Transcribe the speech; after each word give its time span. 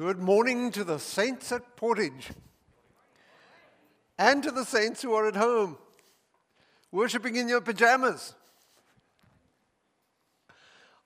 Good 0.00 0.18
morning 0.18 0.72
to 0.72 0.82
the 0.82 0.98
saints 0.98 1.52
at 1.52 1.76
Portage 1.76 2.30
and 4.16 4.42
to 4.42 4.50
the 4.50 4.64
saints 4.64 5.02
who 5.02 5.12
are 5.12 5.28
at 5.28 5.36
home, 5.36 5.76
worshiping 6.90 7.36
in 7.36 7.50
your 7.50 7.60
pajamas. 7.60 8.32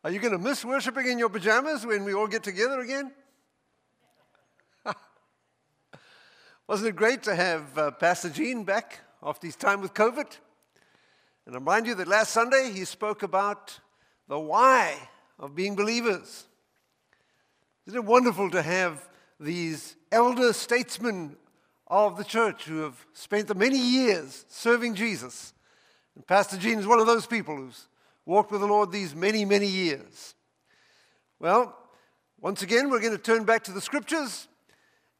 Are 0.04 0.12
you 0.12 0.20
going 0.20 0.30
to 0.30 0.38
miss 0.38 0.64
worshiping 0.64 1.08
in 1.08 1.18
your 1.18 1.28
pajamas 1.28 1.84
when 1.84 2.04
we 2.04 2.14
all 2.14 2.28
get 2.28 2.44
together 2.44 2.78
again? 2.78 3.10
Wasn't 6.68 6.88
it 6.88 6.94
great 6.94 7.24
to 7.24 7.34
have 7.34 7.76
uh, 7.76 7.90
Pastor 7.90 8.30
Gene 8.30 8.62
back 8.62 9.00
after 9.24 9.48
his 9.48 9.56
time 9.56 9.80
with 9.80 9.92
COVID? 9.92 10.38
And 11.46 11.56
I 11.56 11.58
remind 11.58 11.88
you 11.88 11.96
that 11.96 12.06
last 12.06 12.32
Sunday 12.32 12.70
he 12.72 12.84
spoke 12.84 13.24
about 13.24 13.80
the 14.28 14.38
why 14.38 14.96
of 15.40 15.56
being 15.56 15.74
believers. 15.74 16.46
Isn't 17.86 17.98
it 17.98 18.04
wonderful 18.06 18.50
to 18.50 18.62
have 18.62 19.06
these 19.38 19.96
elder 20.10 20.54
statesmen 20.54 21.36
of 21.86 22.16
the 22.16 22.24
church 22.24 22.64
who 22.64 22.78
have 22.78 23.04
spent 23.12 23.46
the 23.46 23.54
many 23.54 23.76
years 23.76 24.46
serving 24.48 24.94
Jesus? 24.94 25.52
And 26.14 26.26
Pastor 26.26 26.56
Gene 26.56 26.78
is 26.78 26.86
one 26.86 26.98
of 26.98 27.06
those 27.06 27.26
people 27.26 27.56
who's 27.56 27.88
walked 28.24 28.50
with 28.50 28.62
the 28.62 28.66
Lord 28.66 28.90
these 28.90 29.14
many, 29.14 29.44
many 29.44 29.66
years. 29.66 30.34
Well, 31.38 31.76
once 32.40 32.62
again, 32.62 32.88
we're 32.88 33.00
going 33.00 33.12
to 33.12 33.18
turn 33.18 33.44
back 33.44 33.64
to 33.64 33.72
the 33.72 33.82
scriptures 33.82 34.48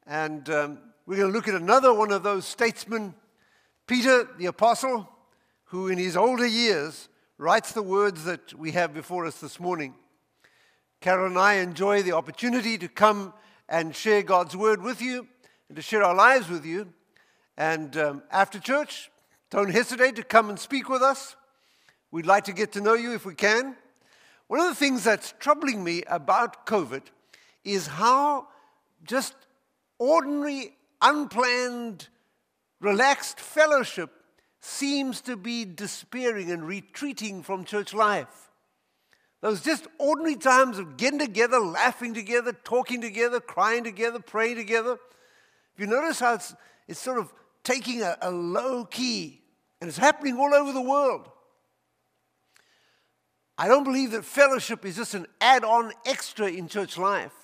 and 0.06 0.48
um, 0.48 0.78
we're 1.04 1.16
going 1.16 1.30
to 1.30 1.36
look 1.36 1.48
at 1.48 1.54
another 1.54 1.92
one 1.92 2.12
of 2.12 2.22
those 2.22 2.46
statesmen, 2.46 3.14
Peter 3.86 4.26
the 4.38 4.46
Apostle, 4.46 5.06
who 5.64 5.88
in 5.88 5.98
his 5.98 6.16
older 6.16 6.46
years 6.46 7.10
writes 7.36 7.72
the 7.72 7.82
words 7.82 8.24
that 8.24 8.54
we 8.54 8.70
have 8.70 8.94
before 8.94 9.26
us 9.26 9.38
this 9.38 9.60
morning. 9.60 9.94
Carol 11.04 11.26
and 11.26 11.38
I 11.38 11.56
enjoy 11.56 12.00
the 12.00 12.12
opportunity 12.12 12.78
to 12.78 12.88
come 12.88 13.34
and 13.68 13.94
share 13.94 14.22
God's 14.22 14.56
word 14.56 14.80
with 14.80 15.02
you 15.02 15.28
and 15.68 15.76
to 15.76 15.82
share 15.82 16.02
our 16.02 16.14
lives 16.14 16.48
with 16.48 16.64
you. 16.64 16.94
And 17.58 17.94
um, 17.98 18.22
after 18.30 18.58
church, 18.58 19.10
don't 19.50 19.68
hesitate 19.68 20.16
to 20.16 20.22
come 20.22 20.48
and 20.48 20.58
speak 20.58 20.88
with 20.88 21.02
us. 21.02 21.36
We'd 22.10 22.24
like 22.24 22.44
to 22.44 22.54
get 22.54 22.72
to 22.72 22.80
know 22.80 22.94
you 22.94 23.12
if 23.12 23.26
we 23.26 23.34
can. 23.34 23.76
One 24.46 24.60
of 24.60 24.68
the 24.68 24.74
things 24.74 25.04
that's 25.04 25.34
troubling 25.38 25.84
me 25.84 26.04
about 26.06 26.64
COVID 26.64 27.02
is 27.64 27.86
how 27.86 28.48
just 29.06 29.34
ordinary, 29.98 30.74
unplanned, 31.02 32.08
relaxed 32.80 33.40
fellowship 33.40 34.10
seems 34.62 35.20
to 35.20 35.36
be 35.36 35.66
despairing 35.66 36.50
and 36.50 36.66
retreating 36.66 37.42
from 37.42 37.66
church 37.66 37.92
life. 37.92 38.44
Those 39.44 39.60
just 39.60 39.86
ordinary 39.98 40.36
times 40.36 40.78
of 40.78 40.96
getting 40.96 41.18
together, 41.18 41.58
laughing 41.58 42.14
together, 42.14 42.54
talking 42.64 43.02
together, 43.02 43.40
crying 43.40 43.84
together, 43.84 44.18
praying 44.18 44.56
together. 44.56 44.92
If 45.74 45.80
you 45.80 45.86
notice 45.86 46.18
how 46.18 46.32
it's, 46.32 46.54
it's 46.88 46.98
sort 46.98 47.18
of 47.18 47.30
taking 47.62 48.00
a, 48.00 48.16
a 48.22 48.30
low 48.30 48.86
key, 48.86 49.42
and 49.82 49.88
it's 49.88 49.98
happening 49.98 50.38
all 50.38 50.54
over 50.54 50.72
the 50.72 50.80
world. 50.80 51.28
I 53.58 53.68
don't 53.68 53.84
believe 53.84 54.12
that 54.12 54.24
fellowship 54.24 54.82
is 54.86 54.96
just 54.96 55.12
an 55.12 55.26
add 55.42 55.62
on 55.62 55.92
extra 56.06 56.46
in 56.46 56.66
church 56.66 56.96
life. 56.96 57.34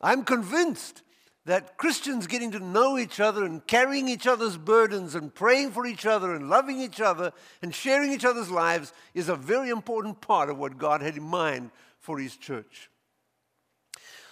I'm 0.00 0.24
convinced 0.24 1.02
that 1.46 1.76
Christians 1.76 2.26
getting 2.26 2.50
to 2.50 2.58
know 2.58 2.98
each 2.98 3.20
other 3.20 3.44
and 3.44 3.64
carrying 3.68 4.08
each 4.08 4.26
other's 4.26 4.56
burdens 4.56 5.14
and 5.14 5.32
praying 5.32 5.70
for 5.70 5.86
each 5.86 6.04
other 6.04 6.34
and 6.34 6.50
loving 6.50 6.80
each 6.80 7.00
other 7.00 7.32
and 7.62 7.72
sharing 7.72 8.12
each 8.12 8.24
other's 8.24 8.50
lives 8.50 8.92
is 9.14 9.28
a 9.28 9.36
very 9.36 9.70
important 9.70 10.20
part 10.20 10.50
of 10.50 10.58
what 10.58 10.76
God 10.76 11.02
had 11.02 11.16
in 11.16 11.22
mind 11.22 11.70
for 12.00 12.18
His 12.18 12.36
church. 12.36 12.90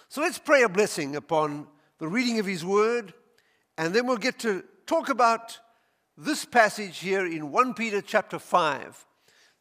So 0.09 0.21
let's 0.21 0.37
pray 0.37 0.63
a 0.63 0.69
blessing 0.69 1.15
upon 1.15 1.67
the 1.99 2.07
reading 2.07 2.37
of 2.39 2.45
His 2.45 2.65
Word, 2.65 3.13
and 3.77 3.93
then 3.93 4.05
we'll 4.05 4.17
get 4.17 4.37
to 4.39 4.65
talk 4.85 5.07
about 5.07 5.57
this 6.17 6.43
passage 6.43 6.99
here 6.99 7.25
in 7.25 7.49
1 7.49 7.75
Peter 7.75 8.01
chapter 8.01 8.39
5. 8.39 9.05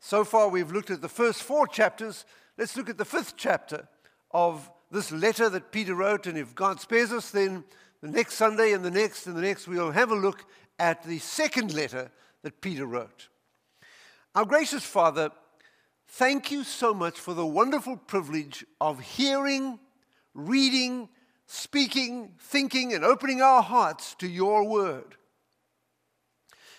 So 0.00 0.24
far, 0.24 0.48
we've 0.48 0.72
looked 0.72 0.90
at 0.90 1.00
the 1.00 1.08
first 1.08 1.44
four 1.44 1.68
chapters. 1.68 2.24
Let's 2.58 2.76
look 2.76 2.90
at 2.90 2.98
the 2.98 3.04
fifth 3.04 3.34
chapter 3.36 3.88
of 4.32 4.68
this 4.94 5.12
letter 5.12 5.50
that 5.50 5.72
Peter 5.72 5.94
wrote, 5.94 6.26
and 6.26 6.38
if 6.38 6.54
God 6.54 6.80
spares 6.80 7.12
us, 7.12 7.30
then 7.30 7.64
the 8.00 8.08
next 8.08 8.34
Sunday 8.34 8.72
and 8.72 8.84
the 8.84 8.90
next 8.90 9.26
and 9.26 9.36
the 9.36 9.42
next, 9.42 9.66
we'll 9.66 9.90
have 9.90 10.10
a 10.10 10.14
look 10.14 10.46
at 10.78 11.02
the 11.02 11.18
second 11.18 11.74
letter 11.74 12.10
that 12.42 12.60
Peter 12.60 12.86
wrote. 12.86 13.28
Our 14.34 14.44
gracious 14.44 14.84
Father, 14.84 15.30
thank 16.08 16.50
you 16.50 16.64
so 16.64 16.94
much 16.94 17.18
for 17.18 17.34
the 17.34 17.44
wonderful 17.44 17.96
privilege 17.96 18.64
of 18.80 19.00
hearing, 19.00 19.78
reading, 20.32 21.08
speaking, 21.46 22.32
thinking, 22.38 22.94
and 22.94 23.04
opening 23.04 23.42
our 23.42 23.62
hearts 23.62 24.14
to 24.16 24.28
your 24.28 24.66
word. 24.66 25.16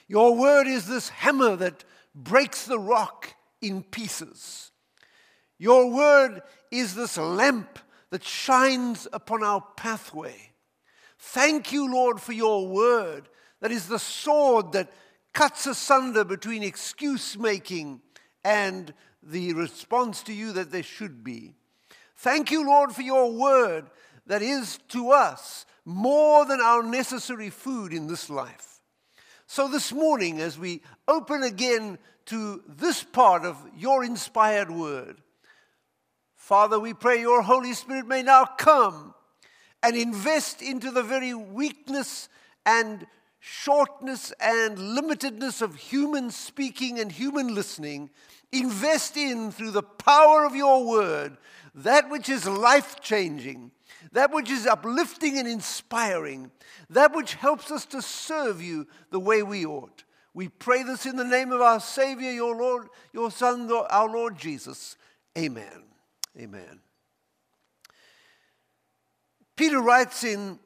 Your 0.07 0.35
word 0.35 0.67
is 0.67 0.87
this 0.87 1.09
hammer 1.09 1.55
that 1.57 1.83
breaks 2.13 2.65
the 2.65 2.79
rock 2.79 3.35
in 3.61 3.83
pieces. 3.83 4.71
Your 5.57 5.91
word 5.91 6.41
is 6.71 6.95
this 6.95 7.17
lamp 7.17 7.79
that 8.15 8.23
shines 8.23 9.09
upon 9.11 9.43
our 9.43 9.59
pathway. 9.75 10.53
Thank 11.19 11.73
you, 11.73 11.91
Lord, 11.91 12.21
for 12.21 12.31
your 12.31 12.65
word 12.65 13.27
that 13.59 13.73
is 13.73 13.89
the 13.89 13.99
sword 13.99 14.71
that 14.71 14.89
cuts 15.33 15.67
asunder 15.67 16.23
between 16.23 16.63
excuse 16.63 17.37
making 17.37 17.99
and 18.41 18.93
the 19.21 19.51
response 19.51 20.23
to 20.23 20.33
you 20.33 20.53
that 20.53 20.71
there 20.71 20.81
should 20.81 21.25
be. 21.25 21.55
Thank 22.15 22.51
you, 22.51 22.65
Lord, 22.65 22.93
for 22.93 23.01
your 23.01 23.33
word 23.33 23.87
that 24.27 24.41
is 24.41 24.79
to 24.89 25.11
us 25.11 25.65
more 25.83 26.45
than 26.45 26.61
our 26.61 26.83
necessary 26.83 27.49
food 27.49 27.91
in 27.91 28.07
this 28.07 28.29
life. 28.29 28.79
So, 29.45 29.67
this 29.67 29.91
morning, 29.91 30.39
as 30.39 30.57
we 30.57 30.83
open 31.05 31.43
again 31.43 31.97
to 32.27 32.63
this 32.65 33.03
part 33.03 33.43
of 33.43 33.57
your 33.75 34.05
inspired 34.05 34.71
word, 34.71 35.21
Father, 36.45 36.79
we 36.79 36.93
pray 36.93 37.21
your 37.21 37.41
Holy 37.41 37.73
Spirit 37.73 38.05
may 38.05 38.21
now 38.21 38.45
come 38.45 39.15
and 39.81 39.95
invest 39.95 40.61
into 40.61 40.91
the 40.91 41.01
very 41.01 41.33
weakness 41.33 42.29
and 42.67 43.07
shortness 43.39 44.31
and 44.39 44.77
limitedness 44.77 45.63
of 45.63 45.73
human 45.73 46.29
speaking 46.29 46.99
and 46.99 47.11
human 47.11 47.55
listening. 47.55 48.11
Invest 48.51 49.17
in, 49.17 49.51
through 49.51 49.71
the 49.71 49.81
power 49.81 50.45
of 50.45 50.55
your 50.55 50.85
word, 50.85 51.35
that 51.73 52.11
which 52.11 52.29
is 52.29 52.45
life 52.45 53.01
changing, 53.01 53.71
that 54.11 54.31
which 54.31 54.51
is 54.51 54.67
uplifting 54.67 55.39
and 55.39 55.47
inspiring, 55.47 56.51
that 56.91 57.15
which 57.15 57.33
helps 57.33 57.71
us 57.71 57.87
to 57.87 58.03
serve 58.03 58.61
you 58.61 58.85
the 59.09 59.19
way 59.19 59.41
we 59.41 59.65
ought. 59.65 60.03
We 60.35 60.49
pray 60.49 60.83
this 60.83 61.07
in 61.07 61.15
the 61.15 61.23
name 61.23 61.51
of 61.51 61.61
our 61.61 61.79
Savior, 61.79 62.29
your 62.29 62.55
Lord, 62.55 62.89
your 63.13 63.31
Son, 63.31 63.67
our 63.89 64.07
Lord 64.07 64.37
Jesus. 64.37 64.95
Amen. 65.35 65.94
Amen. 66.39 66.79
Peter 69.55 69.79
writes 69.79 70.23
in 70.23 70.59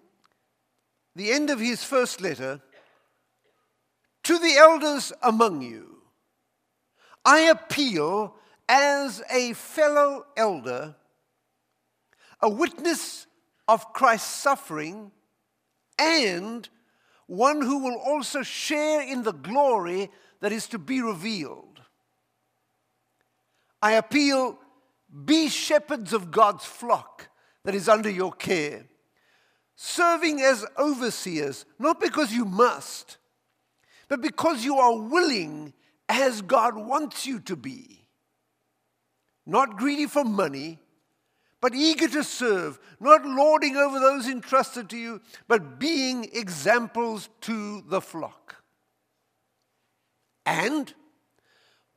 the 1.15 1.31
end 1.31 1.49
of 1.49 1.59
his 1.59 1.83
first 1.83 2.21
letter 2.21 2.59
to 4.23 4.39
the 4.39 4.55
elders 4.55 5.13
among 5.21 5.61
you, 5.61 6.01
I 7.23 7.41
appeal 7.41 8.35
as 8.67 9.21
a 9.31 9.53
fellow 9.53 10.25
elder, 10.35 10.95
a 12.41 12.49
witness 12.49 13.27
of 13.67 13.93
Christ's 13.93 14.29
suffering, 14.29 15.11
and 15.97 16.67
one 17.27 17.61
who 17.61 17.83
will 17.83 17.97
also 17.97 18.41
share 18.41 19.01
in 19.01 19.23
the 19.23 19.33
glory 19.33 20.09
that 20.39 20.51
is 20.51 20.67
to 20.67 20.79
be 20.79 21.01
revealed. 21.01 21.81
I 23.81 23.93
appeal 23.93 24.57
be 25.25 25.49
shepherds 25.49 26.13
of 26.13 26.31
God's 26.31 26.65
flock 26.65 27.29
that 27.63 27.75
is 27.75 27.89
under 27.89 28.09
your 28.09 28.31
care, 28.31 28.85
serving 29.75 30.41
as 30.41 30.65
overseers, 30.77 31.65
not 31.77 31.99
because 31.99 32.31
you 32.33 32.45
must, 32.45 33.17
but 34.07 34.21
because 34.21 34.63
you 34.63 34.77
are 34.77 34.97
willing 34.97 35.73
as 36.07 36.41
God 36.41 36.75
wants 36.75 37.25
you 37.25 37.39
to 37.41 37.55
be. 37.55 38.07
Not 39.45 39.77
greedy 39.77 40.05
for 40.05 40.23
money, 40.23 40.79
but 41.61 41.75
eager 41.75 42.07
to 42.07 42.23
serve, 42.23 42.79
not 42.99 43.25
lording 43.25 43.75
over 43.75 43.99
those 43.99 44.27
entrusted 44.27 44.89
to 44.89 44.97
you, 44.97 45.21
but 45.47 45.79
being 45.79 46.29
examples 46.33 47.29
to 47.41 47.81
the 47.81 48.01
flock. 48.01 48.63
And 50.45 50.93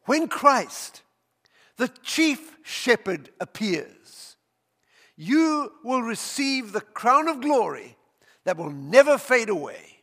when 0.05 0.29
Christ, 0.29 1.03
the 1.77 1.89
chief 2.03 2.57
shepherd 2.63 3.31
appears, 3.41 4.37
you 5.17 5.73
will 5.85 6.03
receive 6.03 6.73
the 6.73 6.81
crown 6.81 7.29
of 7.29 7.41
glory 7.41 7.97
that 8.45 8.57
will 8.57 8.71
never 8.71 9.19
fade 9.19 9.49
away. 9.49 10.03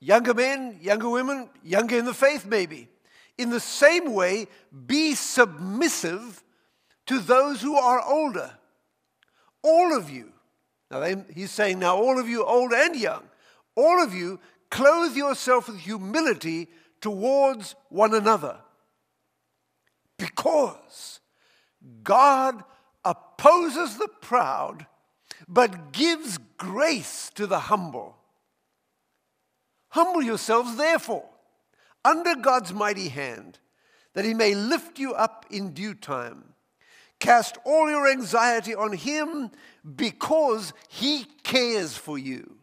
Younger 0.00 0.34
men, 0.34 0.78
younger 0.80 1.08
women, 1.08 1.48
younger 1.62 1.96
in 1.96 2.04
the 2.04 2.14
faith, 2.14 2.44
maybe. 2.44 2.88
In 3.38 3.50
the 3.50 3.60
same 3.60 4.12
way, 4.12 4.46
be 4.86 5.14
submissive 5.14 6.42
to 7.06 7.18
those 7.20 7.62
who 7.62 7.76
are 7.76 8.02
older. 8.04 8.50
all 9.62 9.96
of 9.96 10.10
you, 10.10 10.32
now 10.90 11.02
he's 11.32 11.50
saying 11.50 11.78
now, 11.78 11.96
all 11.96 12.18
of 12.18 12.28
you, 12.28 12.44
old 12.44 12.72
and 12.72 12.96
young, 12.96 13.22
all 13.76 14.02
of 14.02 14.12
you, 14.12 14.40
clothe 14.70 15.16
yourself 15.16 15.68
with 15.68 15.78
humility 15.78 16.68
towards 17.02 17.74
one 17.90 18.14
another. 18.14 18.56
Because 20.16 21.20
God 22.02 22.64
opposes 23.04 23.98
the 23.98 24.08
proud, 24.22 24.86
but 25.46 25.92
gives 25.92 26.38
grace 26.56 27.30
to 27.34 27.46
the 27.46 27.58
humble. 27.58 28.16
Humble 29.88 30.22
yourselves, 30.22 30.76
therefore, 30.76 31.28
under 32.04 32.34
God's 32.36 32.72
mighty 32.72 33.08
hand, 33.08 33.58
that 34.14 34.24
he 34.24 34.32
may 34.32 34.54
lift 34.54 34.98
you 34.98 35.12
up 35.12 35.44
in 35.50 35.72
due 35.72 35.94
time. 35.94 36.54
Cast 37.18 37.58
all 37.64 37.90
your 37.90 38.08
anxiety 38.08 38.74
on 38.74 38.92
him 38.92 39.50
because 39.96 40.72
he 40.88 41.26
cares 41.42 41.96
for 41.96 42.18
you. 42.18 42.56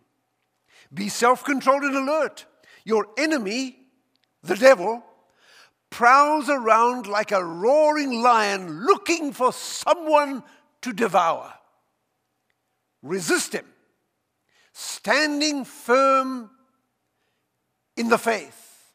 Be 0.93 1.07
self 1.07 1.43
controlled 1.43 1.83
and 1.83 1.95
alert. 1.95 2.45
Your 2.83 3.07
enemy, 3.17 3.78
the 4.43 4.55
devil, 4.55 5.03
prowls 5.89 6.49
around 6.49 7.07
like 7.07 7.31
a 7.31 7.43
roaring 7.43 8.21
lion 8.21 8.85
looking 8.85 9.33
for 9.33 9.51
someone 9.51 10.43
to 10.81 10.93
devour. 10.93 11.53
Resist 13.01 13.53
him, 13.53 13.65
standing 14.73 15.65
firm 15.65 16.49
in 17.95 18.09
the 18.09 18.17
faith, 18.17 18.93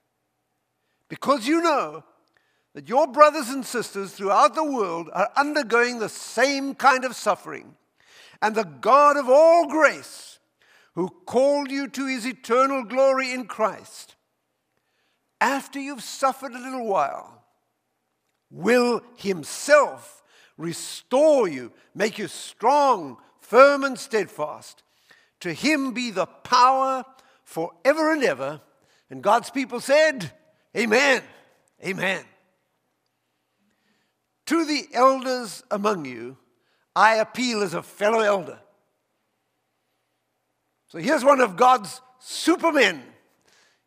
because 1.09 1.47
you 1.47 1.63
know 1.63 2.05
that 2.75 2.89
your 2.89 3.07
brothers 3.07 3.49
and 3.49 3.65
sisters 3.65 4.13
throughout 4.13 4.55
the 4.55 4.65
world 4.65 5.09
are 5.13 5.31
undergoing 5.37 5.99
the 5.99 6.09
same 6.09 6.75
kind 6.75 7.05
of 7.05 7.15
suffering. 7.15 7.77
And 8.43 8.55
the 8.55 8.65
God 8.65 9.17
of 9.17 9.29
all 9.29 9.69
grace, 9.69 10.39
who 10.95 11.09
called 11.25 11.71
you 11.71 11.89
to 11.89 12.07
his 12.07 12.27
eternal 12.27 12.85
glory 12.85 13.33
in 13.33 13.47
Christ, 13.47 14.17
after 15.45 15.79
you've 15.79 16.03
suffered 16.03 16.55
a 16.55 16.59
little 16.59 16.87
while, 16.87 17.45
will 18.51 19.03
himself 19.17 20.23
restore 20.57 21.47
you, 21.47 21.71
make 21.95 22.19
you 22.19 22.29
strong, 22.29 23.19
firm, 23.41 23.85
and 23.85 23.99
steadfast. 23.99 24.83
To 25.41 25.53
him 25.53 25.93
be 25.93 26.11
the 26.11 26.25
power 26.25 27.05
forever 27.43 28.11
and 28.15 28.25
ever. 28.25 28.63
And 29.11 29.23
God's 29.23 29.51
people 29.51 29.81
said, 29.81 30.33
Amen. 30.75 31.23
Amen. 31.85 32.25
To 34.47 34.65
the 34.65 34.89
elders 34.95 35.63
among 35.71 36.07
you, 36.07 36.39
I 36.97 37.17
appeal 37.17 37.63
as 37.63 37.75
a 37.75 37.83
fellow 37.83 38.21
elder. 38.21 38.61
So 40.89 40.99
here's 40.99 41.25
one 41.25 41.41
of 41.41 41.57
God's 41.57 42.01
supermen. 42.19 43.03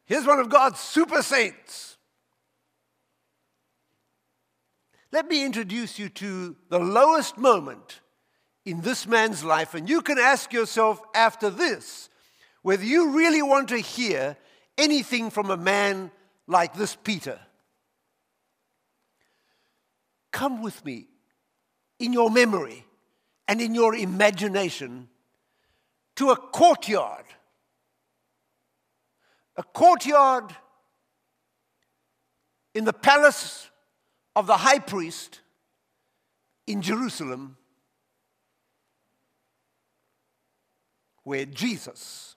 Here's 0.07 0.25
one 0.25 0.39
of 0.39 0.49
God's 0.49 0.79
super 0.79 1.21
saints. 1.21 1.97
Let 5.11 5.27
me 5.27 5.45
introduce 5.45 5.99
you 5.99 6.09
to 6.09 6.55
the 6.69 6.79
lowest 6.79 7.37
moment 7.37 8.01
in 8.65 8.81
this 8.81 9.05
man's 9.05 9.43
life, 9.43 9.75
and 9.75 9.87
you 9.87 10.01
can 10.01 10.17
ask 10.17 10.51
yourself 10.51 10.99
after 11.13 11.49
this 11.49 12.09
whether 12.63 12.83
you 12.83 13.11
really 13.15 13.41
want 13.41 13.69
to 13.69 13.77
hear 13.77 14.35
anything 14.77 15.29
from 15.29 15.51
a 15.51 15.57
man 15.57 16.11
like 16.47 16.73
this 16.73 16.95
Peter 16.95 17.39
come 20.37 20.61
with 20.61 20.85
me 20.85 21.07
in 21.99 22.13
your 22.13 22.29
memory 22.29 22.85
and 23.47 23.59
in 23.59 23.73
your 23.73 23.95
imagination 23.95 25.09
to 26.15 26.29
a 26.29 26.35
courtyard. 26.35 27.25
A 29.57 29.63
courtyard 29.63 30.55
in 32.73 32.85
the 32.85 32.93
palace 32.93 33.69
of 34.35 34.45
the 34.47 34.57
high 34.57 34.79
priest 34.79 35.41
in 36.67 36.81
Jerusalem 36.81 37.57
where 41.23 41.45
Jesus 41.45 42.35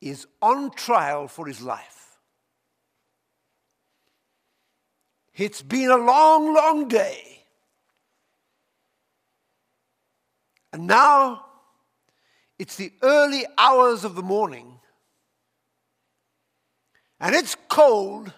is 0.00 0.26
on 0.40 0.70
trial 0.70 1.28
for 1.28 1.46
his 1.46 1.60
life. 1.60 2.18
It's 5.34 5.62
been 5.62 5.90
a 5.90 5.96
long, 5.96 6.54
long 6.54 6.88
day. 6.88 7.44
And 10.72 10.86
now 10.86 11.44
it's 12.58 12.76
the 12.76 12.92
early 13.02 13.44
hours 13.58 14.04
of 14.04 14.14
the 14.14 14.22
morning. 14.22 14.78
And 17.20 17.34
it's 17.34 17.56
cold. 17.68 18.32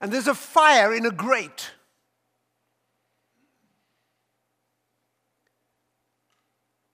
And 0.00 0.12
there's 0.12 0.26
a 0.26 0.34
fire 0.34 0.94
in 0.94 1.06
a 1.06 1.10
grate. 1.10 1.70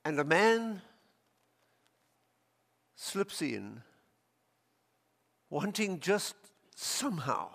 And 0.04 0.20
a 0.20 0.24
man 0.24 0.82
slips 2.94 3.40
in, 3.40 3.82
wanting 5.48 6.00
just 6.00 6.34
somehow 6.74 7.48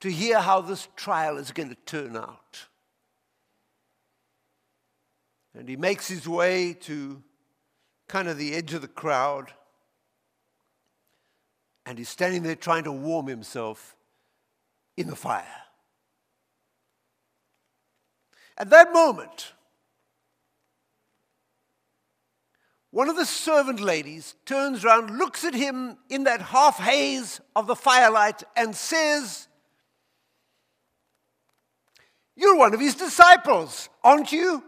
to 0.00 0.10
hear 0.10 0.40
how 0.40 0.60
this 0.60 0.88
trial 0.96 1.38
is 1.38 1.52
going 1.52 1.68
to 1.68 1.76
turn 1.86 2.16
out. 2.16 2.66
And 5.54 5.68
he 5.68 5.76
makes 5.76 6.08
his 6.08 6.28
way 6.28 6.72
to 6.82 7.22
kind 8.06 8.28
of 8.28 8.38
the 8.38 8.54
edge 8.54 8.74
of 8.74 8.82
the 8.82 8.88
crowd. 8.88 9.52
And 11.88 11.96
he's 11.96 12.10
standing 12.10 12.42
there 12.42 12.54
trying 12.54 12.84
to 12.84 12.92
warm 12.92 13.28
himself 13.28 13.96
in 14.98 15.06
the 15.06 15.16
fire. 15.16 15.42
At 18.58 18.68
that 18.68 18.92
moment, 18.92 19.54
one 22.90 23.08
of 23.08 23.16
the 23.16 23.24
servant 23.24 23.80
ladies 23.80 24.34
turns 24.44 24.84
around, 24.84 25.16
looks 25.16 25.46
at 25.46 25.54
him 25.54 25.96
in 26.10 26.24
that 26.24 26.42
half 26.42 26.78
haze 26.78 27.40
of 27.56 27.66
the 27.66 27.74
firelight, 27.74 28.42
and 28.54 28.76
says, 28.76 29.48
you're 32.36 32.58
one 32.58 32.74
of 32.74 32.80
his 32.80 32.96
disciples, 32.96 33.88
aren't 34.04 34.30
you? 34.30 34.62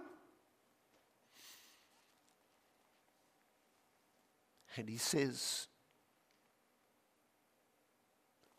And 4.76 4.88
he 4.88 4.96
says, 4.96 5.66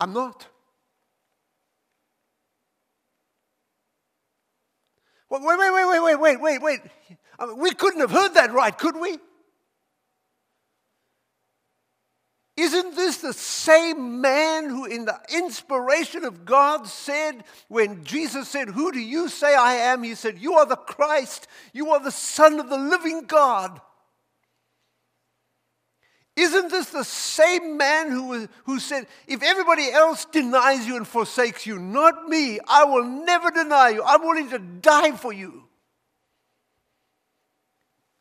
I'm 0.02 0.12
not. 0.12 0.48
Wait, 5.30 5.40
wait, 5.44 5.56
wait, 5.56 5.70
wait, 5.72 6.00
wait, 6.02 6.16
wait, 6.20 6.40
wait, 6.40 6.60
wait. 6.60 6.80
I 7.38 7.46
mean, 7.46 7.58
we 7.58 7.70
couldn't 7.70 8.00
have 8.00 8.10
heard 8.10 8.34
that 8.34 8.52
right, 8.52 8.76
could 8.76 8.96
we? 8.96 9.18
Isn't 12.56 12.96
this 12.96 13.18
the 13.18 13.32
same 13.32 14.20
man 14.20 14.68
who, 14.68 14.86
in 14.86 15.04
the 15.04 15.20
inspiration 15.32 16.24
of 16.24 16.44
God, 16.44 16.88
said, 16.88 17.44
when 17.68 18.02
Jesus 18.02 18.48
said, 18.48 18.70
Who 18.70 18.90
do 18.90 18.98
you 18.98 19.28
say 19.28 19.54
I 19.54 19.74
am? 19.74 20.02
He 20.02 20.16
said, 20.16 20.40
You 20.40 20.54
are 20.54 20.66
the 20.66 20.74
Christ, 20.74 21.46
you 21.72 21.90
are 21.90 22.00
the 22.00 22.10
Son 22.10 22.58
of 22.58 22.68
the 22.68 22.76
living 22.76 23.26
God. 23.26 23.80
Isn't 26.34 26.70
this 26.70 26.88
the 26.88 27.04
same 27.04 27.76
man 27.76 28.10
who, 28.10 28.48
who 28.64 28.78
said, 28.78 29.06
If 29.26 29.42
everybody 29.42 29.90
else 29.90 30.24
denies 30.24 30.86
you 30.86 30.96
and 30.96 31.06
forsakes 31.06 31.66
you, 31.66 31.78
not 31.78 32.26
me, 32.26 32.58
I 32.66 32.84
will 32.84 33.04
never 33.04 33.50
deny 33.50 33.90
you. 33.90 34.02
I'm 34.02 34.22
willing 34.22 34.48
to 34.50 34.58
die 34.58 35.12
for 35.12 35.32
you. 35.32 35.64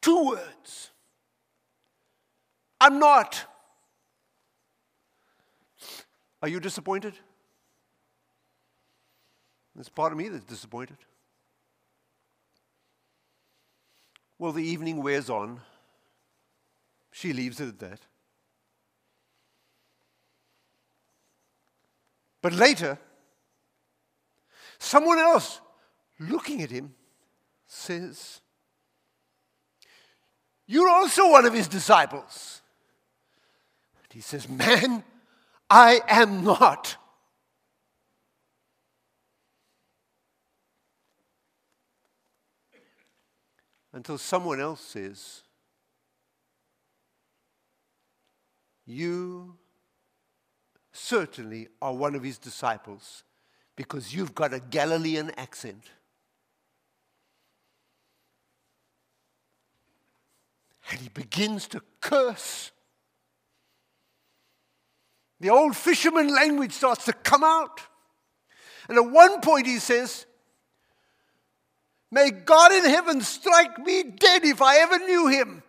Two 0.01 0.27
words. 0.27 0.89
I'm 2.81 2.99
not. 2.99 3.45
Are 6.41 6.49
you 6.49 6.59
disappointed? 6.59 7.13
There's 9.75 9.89
part 9.89 10.11
of 10.11 10.17
me 10.17 10.27
that's 10.27 10.43
disappointed. 10.43 10.97
Well, 14.37 14.51
the 14.51 14.63
evening 14.63 15.01
wears 15.01 15.29
on. 15.29 15.61
She 17.11 17.33
leaves 17.33 17.59
it 17.59 17.67
at 17.67 17.79
that. 17.79 17.99
But 22.41 22.53
later, 22.53 22.97
someone 24.79 25.19
else 25.19 25.61
looking 26.19 26.61
at 26.61 26.71
him 26.71 26.95
says, 27.67 28.41
You're 30.65 30.89
also 30.89 31.29
one 31.29 31.45
of 31.45 31.53
his 31.53 31.67
disciples. 31.67 32.61
And 34.03 34.13
he 34.13 34.21
says, 34.21 34.49
Man, 34.49 35.03
I 35.69 36.01
am 36.07 36.43
not. 36.43 36.97
until 43.93 44.17
someone 44.17 44.59
else 44.59 44.81
says, 44.81 45.43
You 48.91 49.55
certainly 50.91 51.69
are 51.81 51.93
one 51.93 52.13
of 52.13 52.23
his 52.23 52.37
disciples 52.37 53.23
because 53.77 54.13
you've 54.13 54.35
got 54.35 54.53
a 54.53 54.59
Galilean 54.59 55.31
accent. 55.37 55.85
And 60.89 60.99
he 60.99 61.07
begins 61.07 61.69
to 61.69 61.81
curse. 62.01 62.71
The 65.39 65.51
old 65.51 65.77
fisherman 65.77 66.27
language 66.27 66.73
starts 66.73 67.05
to 67.05 67.13
come 67.13 67.45
out. 67.45 67.79
And 68.89 68.97
at 68.97 69.09
one 69.09 69.39
point 69.39 69.67
he 69.67 69.79
says, 69.79 70.25
May 72.11 72.29
God 72.31 72.73
in 72.73 72.83
heaven 72.83 73.21
strike 73.21 73.79
me 73.79 74.03
dead 74.03 74.43
if 74.43 74.61
I 74.61 74.79
ever 74.79 74.99
knew 74.99 75.27
him. 75.27 75.63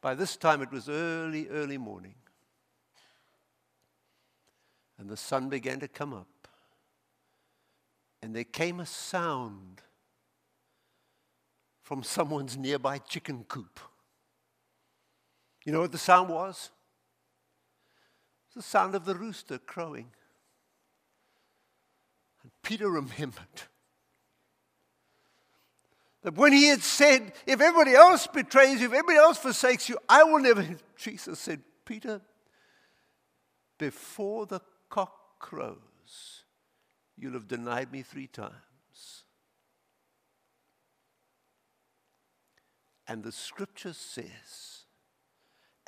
By 0.00 0.14
this 0.14 0.36
time, 0.36 0.62
it 0.62 0.72
was 0.72 0.88
early, 0.88 1.48
early 1.48 1.76
morning. 1.78 2.14
And 4.98 5.08
the 5.08 5.16
sun 5.16 5.48
began 5.48 5.80
to 5.80 5.88
come 5.88 6.12
up. 6.12 6.48
And 8.22 8.34
there 8.34 8.44
came 8.44 8.80
a 8.80 8.86
sound 8.86 9.82
from 11.82 12.02
someone's 12.02 12.56
nearby 12.56 12.98
chicken 12.98 13.44
coop. 13.48 13.80
You 15.64 15.72
know 15.72 15.80
what 15.80 15.92
the 15.92 15.98
sound 15.98 16.28
was? 16.28 16.70
It 18.48 18.56
was 18.56 18.64
the 18.64 18.70
sound 18.70 18.94
of 18.94 19.04
the 19.04 19.14
rooster 19.14 19.58
crowing. 19.58 20.10
And 22.42 22.52
Peter 22.62 22.88
remembered 22.88 23.62
that 26.22 26.34
when 26.34 26.52
he 26.52 26.66
had 26.66 26.82
said, 26.82 27.32
If 27.46 27.60
everybody 27.60 27.94
else 27.94 28.26
betrays 28.26 28.80
you, 28.80 28.86
if 28.86 28.92
everybody 28.92 29.18
else 29.18 29.38
forsakes 29.38 29.88
you, 29.88 29.98
I 30.08 30.24
will 30.24 30.40
never. 30.40 30.66
Jesus 30.96 31.38
said, 31.38 31.62
Peter, 31.84 32.20
before 33.78 34.46
the 34.46 34.60
cock 34.88 35.38
crows, 35.38 36.44
you'll 37.16 37.32
have 37.32 37.48
denied 37.48 37.90
me 37.90 38.02
three 38.02 38.26
times. 38.26 38.52
And 43.08 43.24
the 43.24 43.32
scripture 43.32 43.92
says, 43.92 44.84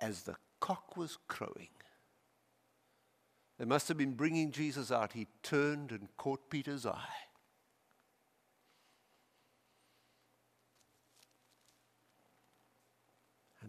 as 0.00 0.22
the 0.22 0.34
cock 0.58 0.96
was 0.96 1.18
crowing, 1.28 1.68
they 3.58 3.64
must 3.64 3.86
have 3.86 3.96
been 3.96 4.14
bringing 4.14 4.50
Jesus 4.50 4.90
out. 4.90 5.12
He 5.12 5.28
turned 5.44 5.92
and 5.92 6.08
caught 6.16 6.50
Peter's 6.50 6.84
eye. 6.84 7.28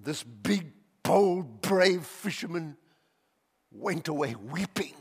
This 0.03 0.24
big, 0.24 0.72
bold, 1.03 1.62
brave 1.62 2.05
fisherman 2.05 2.77
went 3.72 4.07
away 4.07 4.36
weeping. 4.36 4.93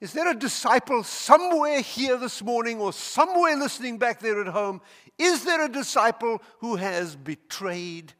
Is 0.00 0.12
there 0.12 0.30
a 0.30 0.34
disciple 0.34 1.02
somewhere 1.02 1.80
here 1.80 2.18
this 2.18 2.42
morning 2.42 2.78
or 2.78 2.92
somewhere 2.92 3.56
listening 3.56 3.96
back 3.96 4.20
there 4.20 4.40
at 4.40 4.48
home? 4.48 4.82
Is 5.18 5.44
there 5.44 5.64
a 5.64 5.68
disciple 5.68 6.42
who 6.58 6.76
has 6.76 7.16
betrayed 7.16 8.12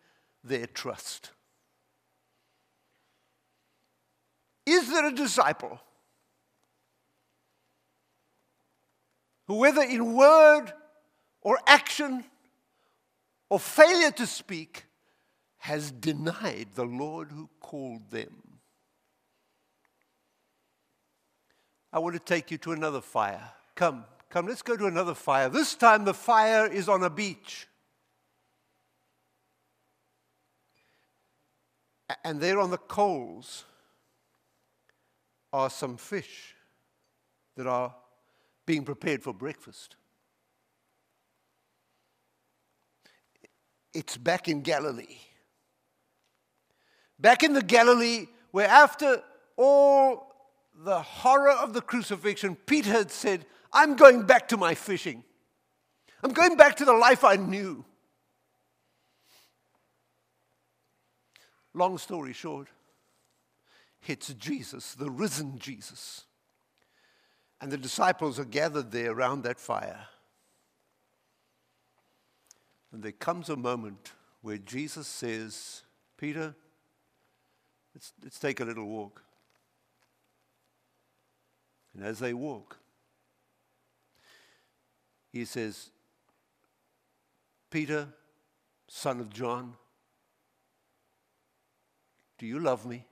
their 0.42 0.66
trust? 0.66 1.30
Is 4.64 4.88
there 4.90 5.06
a 5.06 5.12
disciple 5.12 5.78
who, 9.46 9.56
whether 9.56 9.82
in 9.82 10.14
word 10.14 10.72
or 11.44 11.58
action 11.66 12.24
or 13.48 13.60
failure 13.60 14.10
to 14.10 14.26
speak, 14.26 14.86
has 15.58 15.90
denied 15.92 16.68
the 16.74 16.84
Lord 16.84 17.30
who 17.30 17.48
called 17.60 18.10
them? 18.10 18.58
I 21.92 22.00
want 22.00 22.16
to 22.16 22.20
take 22.20 22.50
you 22.50 22.58
to 22.58 22.72
another 22.72 23.00
fire. 23.00 23.52
Come, 23.76 24.04
come, 24.28 24.48
let's 24.48 24.62
go 24.62 24.76
to 24.76 24.86
another 24.86 25.14
fire. 25.14 25.48
This 25.48 25.74
time 25.76 26.04
the 26.04 26.14
fire 26.14 26.66
is 26.66 26.88
on 26.88 27.04
a 27.04 27.10
beach. 27.10 27.68
And 32.24 32.40
there 32.40 32.58
on 32.58 32.70
the 32.70 32.78
coals 32.78 33.64
are 35.52 35.70
some 35.70 35.96
fish 35.96 36.54
that 37.56 37.66
are 37.66 37.94
being 38.66 38.84
prepared 38.84 39.22
for 39.22 39.32
breakfast. 39.32 39.96
It's 43.94 44.16
back 44.16 44.48
in 44.48 44.62
Galilee. 44.62 45.18
Back 47.18 47.44
in 47.44 47.52
the 47.52 47.62
Galilee, 47.62 48.26
where 48.50 48.68
after 48.68 49.22
all 49.56 50.34
the 50.76 51.00
horror 51.00 51.52
of 51.52 51.72
the 51.72 51.80
crucifixion, 51.80 52.56
Peter 52.66 52.90
had 52.90 53.10
said, 53.10 53.46
I'm 53.72 53.94
going 53.94 54.24
back 54.24 54.48
to 54.48 54.56
my 54.56 54.74
fishing. 54.74 55.22
I'm 56.22 56.32
going 56.32 56.56
back 56.56 56.76
to 56.76 56.84
the 56.84 56.92
life 56.92 57.22
I 57.22 57.36
knew. 57.36 57.84
Long 61.72 61.98
story 61.98 62.32
short, 62.32 62.68
it's 64.06 64.32
Jesus, 64.34 64.94
the 64.94 65.10
risen 65.10 65.58
Jesus. 65.58 66.24
And 67.60 67.70
the 67.70 67.76
disciples 67.76 68.38
are 68.38 68.44
gathered 68.44 68.90
there 68.90 69.12
around 69.12 69.42
that 69.42 69.58
fire. 69.58 70.06
And 72.94 73.02
there 73.02 73.10
comes 73.10 73.48
a 73.48 73.56
moment 73.56 74.12
where 74.40 74.56
Jesus 74.56 75.08
says, 75.08 75.82
Peter, 76.16 76.54
let's, 77.92 78.12
let's 78.22 78.38
take 78.38 78.60
a 78.60 78.64
little 78.64 78.86
walk. 78.86 79.20
And 81.92 82.04
as 82.04 82.20
they 82.20 82.32
walk, 82.32 82.78
he 85.32 85.44
says, 85.44 85.90
Peter, 87.68 88.06
son 88.86 89.18
of 89.18 89.28
John, 89.28 89.74
do 92.38 92.46
you 92.46 92.60
love 92.60 92.86
me? 92.86 93.04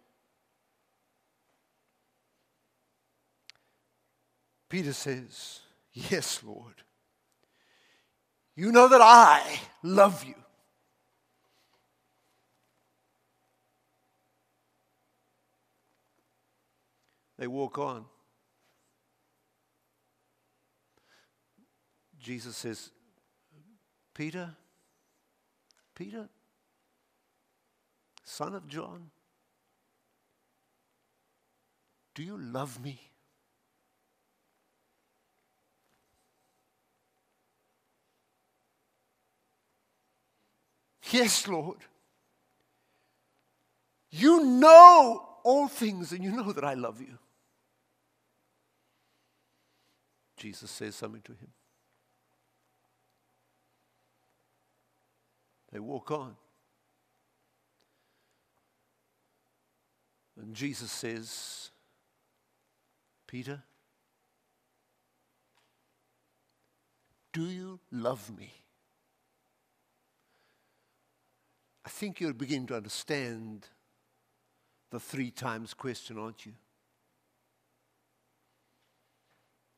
Peter 4.68 4.92
says, 4.92 5.58
Yes, 5.92 6.40
Lord. 6.44 6.84
You 8.54 8.70
know 8.70 8.88
that 8.88 9.00
I 9.00 9.42
love 9.82 10.24
you. 10.24 10.34
They 17.38 17.46
walk 17.46 17.78
on. 17.78 18.04
Jesus 22.20 22.56
says, 22.56 22.90
Peter, 24.14 24.50
Peter, 25.94 26.28
son 28.22 28.54
of 28.54 28.68
John, 28.68 29.10
do 32.14 32.22
you 32.22 32.38
love 32.38 32.80
me? 32.80 33.11
Yes, 41.12 41.46
Lord. 41.46 41.78
You 44.10 44.44
know 44.44 45.28
all 45.44 45.68
things 45.68 46.12
and 46.12 46.24
you 46.24 46.32
know 46.32 46.52
that 46.52 46.64
I 46.64 46.74
love 46.74 47.00
you. 47.00 47.18
Jesus 50.36 50.70
says 50.70 50.94
something 50.94 51.20
to 51.22 51.32
him. 51.32 51.48
They 55.70 55.78
walk 55.80 56.10
on. 56.10 56.34
And 60.40 60.54
Jesus 60.54 60.90
says, 60.90 61.70
Peter, 63.26 63.62
do 67.32 67.44
you 67.44 67.78
love 67.90 68.36
me? 68.36 68.61
I 71.84 71.88
think 71.88 72.20
you're 72.20 72.32
beginning 72.32 72.68
to 72.68 72.76
understand 72.76 73.66
the 74.90 75.00
three 75.00 75.30
times 75.30 75.74
question, 75.74 76.18
aren't 76.18 76.46
you? 76.46 76.52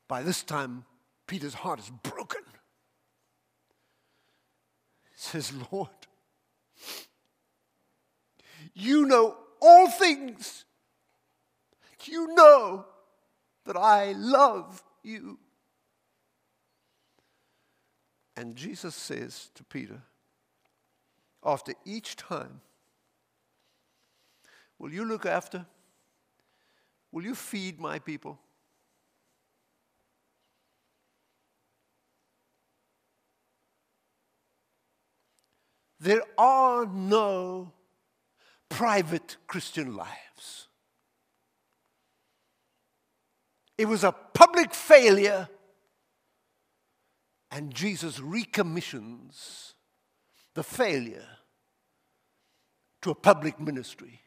By 0.06 0.22
this 0.22 0.42
time, 0.42 0.84
Peter's 1.26 1.54
heart 1.54 1.78
is 1.78 1.90
broken. 2.02 2.42
He 5.04 5.16
says, 5.16 5.52
Lord, 5.72 5.88
you 8.74 9.06
know 9.06 9.36
all 9.60 9.88
things. 9.88 10.64
You 12.04 12.34
know 12.34 12.84
that 13.64 13.76
I 13.76 14.12
love 14.12 14.82
you. 15.02 15.38
And 18.36 18.56
Jesus 18.56 18.94
says 18.94 19.50
to 19.54 19.64
Peter, 19.64 20.02
after 21.44 21.74
each 21.84 22.16
time, 22.16 22.60
Will 24.78 24.92
you 24.92 25.04
look 25.04 25.24
after? 25.24 25.64
Will 27.12 27.24
you 27.24 27.34
feed 27.34 27.80
my 27.80 27.98
people? 27.98 28.38
There 36.00 36.22
are 36.36 36.84
no 36.84 37.72
private 38.68 39.36
Christian 39.46 39.96
lives. 39.96 40.68
It 43.78 43.86
was 43.86 44.04
a 44.04 44.12
public 44.12 44.74
failure, 44.74 45.48
and 47.50 47.74
Jesus 47.74 48.20
recommissions 48.20 49.74
the 50.52 50.62
failure 50.62 51.33
to 53.04 53.10
a 53.10 53.14
public 53.14 53.60
ministry. 53.60 54.22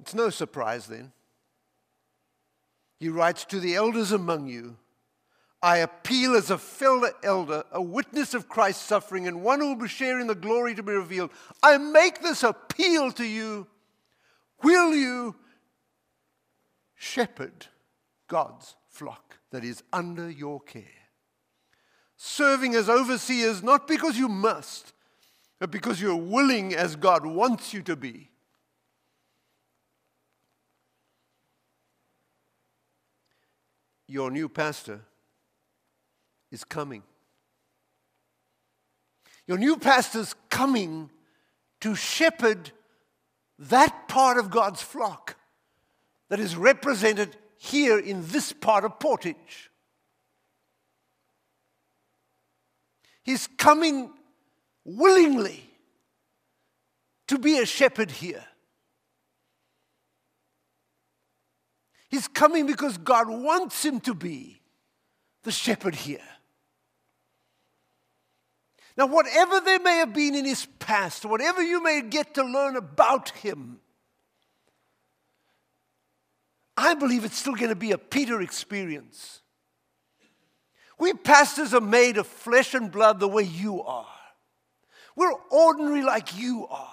It's 0.00 0.14
no 0.14 0.30
surprise 0.30 0.86
then. 0.86 1.12
He 2.98 3.10
writes 3.10 3.44
to 3.44 3.60
the 3.60 3.74
elders 3.74 4.12
among 4.12 4.48
you 4.48 4.76
I 5.62 5.78
appeal 5.78 6.36
as 6.36 6.50
a 6.50 6.56
fellow 6.56 7.10
elder, 7.22 7.64
a 7.70 7.82
witness 7.82 8.32
of 8.32 8.48
Christ's 8.48 8.86
suffering, 8.86 9.28
and 9.28 9.42
one 9.42 9.60
who 9.60 9.68
will 9.68 9.82
be 9.82 9.88
sharing 9.88 10.26
the 10.26 10.34
glory 10.34 10.74
to 10.74 10.82
be 10.82 10.92
revealed. 10.92 11.30
I 11.62 11.76
make 11.76 12.22
this 12.22 12.42
appeal 12.42 13.12
to 13.12 13.24
you. 13.26 13.66
Will 14.62 14.94
you 14.94 15.36
shepherd 16.94 17.66
God's 18.26 18.74
flock 18.88 19.36
that 19.50 19.62
is 19.62 19.82
under 19.92 20.30
your 20.30 20.60
care? 20.60 20.99
Serving 22.22 22.74
as 22.74 22.90
overseers, 22.90 23.62
not 23.62 23.88
because 23.88 24.18
you 24.18 24.28
must, 24.28 24.92
but 25.58 25.70
because 25.70 26.02
you're 26.02 26.14
willing 26.14 26.74
as 26.74 26.94
God 26.94 27.24
wants 27.24 27.72
you 27.72 27.80
to 27.84 27.96
be. 27.96 28.28
Your 34.06 34.30
new 34.30 34.50
pastor 34.50 35.00
is 36.52 36.62
coming. 36.62 37.04
Your 39.46 39.56
new 39.56 39.78
pastor's 39.78 40.34
coming 40.50 41.08
to 41.80 41.94
shepherd 41.94 42.70
that 43.58 44.08
part 44.08 44.36
of 44.36 44.50
God's 44.50 44.82
flock 44.82 45.36
that 46.28 46.38
is 46.38 46.54
represented 46.54 47.38
here 47.56 47.98
in 47.98 48.26
this 48.26 48.52
part 48.52 48.84
of 48.84 48.98
Portage. 48.98 49.69
He's 53.22 53.46
coming 53.46 54.10
willingly 54.84 55.62
to 57.28 57.38
be 57.38 57.58
a 57.58 57.66
shepherd 57.66 58.10
here. 58.10 58.44
He's 62.08 62.26
coming 62.26 62.66
because 62.66 62.98
God 62.98 63.28
wants 63.28 63.84
him 63.84 64.00
to 64.00 64.14
be 64.14 64.60
the 65.44 65.52
shepherd 65.52 65.94
here. 65.94 66.18
Now, 68.96 69.06
whatever 69.06 69.60
there 69.60 69.78
may 69.78 69.98
have 69.98 70.12
been 70.12 70.34
in 70.34 70.44
his 70.44 70.66
past, 70.78 71.24
whatever 71.24 71.62
you 71.62 71.82
may 71.82 72.02
get 72.02 72.34
to 72.34 72.42
learn 72.42 72.76
about 72.76 73.30
him, 73.30 73.78
I 76.76 76.94
believe 76.94 77.24
it's 77.24 77.38
still 77.38 77.54
going 77.54 77.68
to 77.68 77.76
be 77.76 77.92
a 77.92 77.98
Peter 77.98 78.40
experience. 78.40 79.39
We 81.00 81.14
pastors 81.14 81.72
are 81.72 81.80
made 81.80 82.18
of 82.18 82.26
flesh 82.26 82.74
and 82.74 82.92
blood 82.92 83.20
the 83.20 83.28
way 83.28 83.42
you 83.42 83.82
are. 83.82 84.06
We're 85.16 85.32
ordinary 85.50 86.02
like 86.02 86.38
you 86.38 86.66
are. 86.70 86.88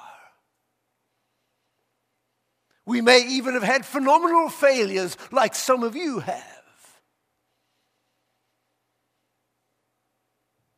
We 2.86 3.02
may 3.02 3.28
even 3.28 3.54
have 3.56 3.64
had 3.64 3.86
phenomenal 3.86 4.48
failures 4.48 5.18
like 5.30 5.54
some 5.54 5.84
of 5.84 5.98
you 5.98 6.20
have. 6.20 6.44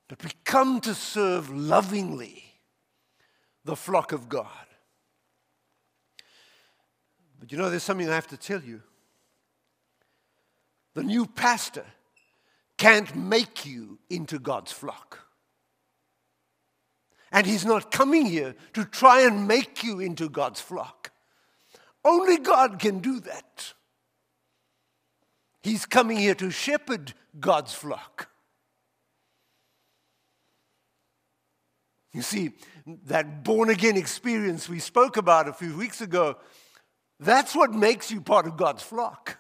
But 0.07 0.23
we 0.23 0.31
come 0.43 0.81
to 0.81 0.95
serve 0.95 1.51
lovingly 1.51 2.43
the 3.63 3.75
flock 3.75 4.11
of 4.11 4.27
God. 4.27 4.47
But 7.39 7.51
you 7.51 7.59
know, 7.59 7.69
there's 7.69 7.83
something 7.83 8.09
I 8.09 8.15
have 8.15 8.27
to 8.29 8.37
tell 8.37 8.61
you. 8.61 8.81
The 10.95 11.03
new 11.03 11.27
pastor 11.27 11.85
can't 12.79 13.13
make 13.15 13.65
you 13.65 13.99
into 14.09 14.39
God's 14.39 14.71
flock. 14.71 15.19
And 17.31 17.45
he's 17.45 17.65
not 17.65 17.91
coming 17.91 18.25
here 18.25 18.55
to 18.73 18.85
try 18.85 19.21
and 19.21 19.47
make 19.47 19.83
you 19.83 19.99
into 19.99 20.29
God's 20.29 20.61
flock. 20.61 21.11
Only 22.03 22.37
God 22.37 22.79
can 22.79 22.99
do 22.99 23.19
that. 23.19 23.73
He's 25.61 25.85
coming 25.85 26.17
here 26.17 26.35
to 26.35 26.49
shepherd 26.49 27.13
God's 27.39 27.73
flock. 27.73 28.29
You 32.13 32.21
see, 32.21 32.53
that 33.05 33.43
born 33.43 33.69
again 33.69 33.97
experience 33.97 34.69
we 34.69 34.79
spoke 34.79 35.17
about 35.17 35.49
a 35.49 35.53
few 35.53 35.77
weeks 35.77 35.99
ago, 36.01 36.37
that's 37.19 37.53
what 37.53 37.71
makes 37.71 38.09
you 38.09 38.21
part 38.21 38.47
of 38.47 38.55
God's 38.55 38.81
flock. 38.81 39.38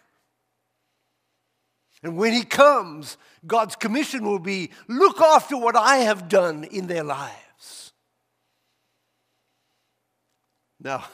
And 2.01 2.17
when 2.17 2.33
He 2.33 2.43
comes, 2.43 3.17
God's 3.45 3.75
commission 3.75 4.23
will 4.23 4.39
be 4.39 4.71
look 4.87 5.19
after 5.19 5.57
what 5.57 5.75
I 5.75 5.97
have 5.97 6.29
done 6.29 6.63
in 6.63 6.87
their 6.87 7.03
lives. 7.03 7.93
Now, 10.81 11.05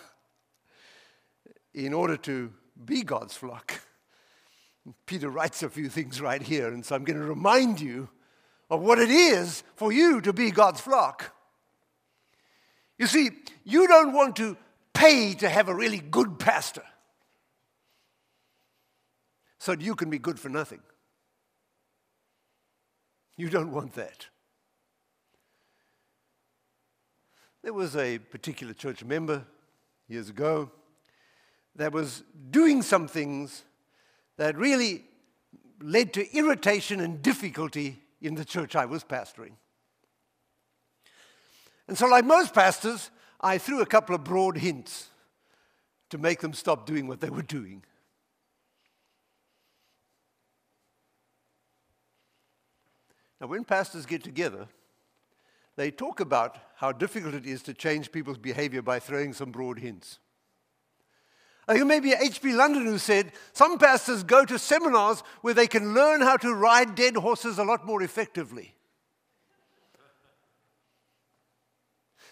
in 1.74 1.93
order 1.93 2.17
to 2.17 2.54
be 2.84 3.02
God's 3.02 3.36
flock, 3.36 3.82
Peter 5.08 5.30
writes 5.30 5.63
a 5.63 5.69
few 5.69 5.89
things 5.89 6.21
right 6.21 6.41
here, 6.41 6.67
and 6.67 6.86
so 6.86 6.95
I'm 6.95 7.04
going 7.04 7.19
to 7.19 7.26
remind 7.26 7.82
you 7.82 8.10
of 8.69 8.82
what 8.82 9.00
it 9.00 9.10
is 9.10 9.63
for 9.76 9.91
you 9.91 10.21
to 10.21 10.34
be 10.34 10.52
God's 10.52 10.82
flock. 10.82 11.34
You 12.98 13.08
see, 13.08 13.32
you 13.63 13.88
don't 13.88 14.13
want 14.13 14.36
to 14.38 14.56
pay 14.93 15.34
to 15.36 15.50
have 15.50 15.67
a 15.67 15.76
really 15.76 16.00
good 16.00 16.38
pastor 16.38 16.84
so 19.65 19.71
you 19.71 19.95
can 19.95 20.12
be 20.12 20.19
good 20.19 20.39
for 20.39 20.47
nothing. 20.47 20.80
You 23.36 23.49
don't 23.49 23.71
want 23.71 23.93
that. 23.93 24.28
There 27.63 27.73
was 27.73 27.95
a 27.95 28.19
particular 28.19 28.73
church 28.73 29.04
member 29.04 29.43
years 30.08 30.30
ago 30.30 30.69
that 31.75 31.91
was 31.91 32.21
doing 32.51 32.84
some 32.84 33.08
things 33.08 33.63
that 34.38 34.56
really 34.56 35.04
led 35.82 36.13
to 36.13 36.38
irritation 36.38 36.99
and 36.99 37.23
difficulty 37.23 37.97
in 38.21 38.36
the 38.36 38.45
church 38.45 38.75
I 38.75 38.86
was 38.86 39.04
pastoring. 39.04 39.54
And 41.88 41.97
so, 41.97 42.06
like 42.06 42.23
most 42.23 42.54
pastors, 42.54 43.10
I 43.41 43.58
threw 43.58 43.82
a 43.82 43.88
couple 43.88 44.13
of 44.13 44.23
broad 44.23 44.58
hints 44.58 45.10
to 46.12 46.19
make 46.19 46.41
them 46.41 46.54
stop 46.54 46.86
doing 46.86 47.08
what 47.08 47.19
they 47.19 47.32
were 47.32 47.41
doing. 47.41 47.84
Now, 53.39 53.48
when 53.48 53.63
pastors 53.63 54.06
get 54.06 54.24
together, 54.24 54.67
they 55.76 55.91
talk 55.91 56.19
about 56.19 56.58
how 56.76 56.91
difficult 56.91 57.34
it 57.34 57.45
is 57.45 57.62
to 57.63 57.74
change 57.74 58.12
people's 58.12 58.38
behavior 58.38 58.82
by 58.82 59.00
throwing 59.00 59.34
some 59.34 59.52
broad 59.52 59.80
hints. 59.80 60.19
I 61.67 61.74
think 61.74 61.88
maybe 61.88 62.13
H.B. 62.13 62.54
London 62.54 62.86
who 62.86 62.98
said 62.98 63.32
some 63.52 63.80
pastors 63.80 64.24
go 64.24 64.45
to 64.45 64.60
seminars 64.60 65.24
where 65.41 65.54
they 65.54 65.67
can 65.67 65.93
learn 65.93 66.21
how 66.21 66.38
to 66.38 66.54
ride 66.54 66.95
dead 66.95 67.15
horses 67.15 67.58
a 67.58 67.63
lot 67.63 67.86
more 67.86 68.04
effectively. 68.04 68.76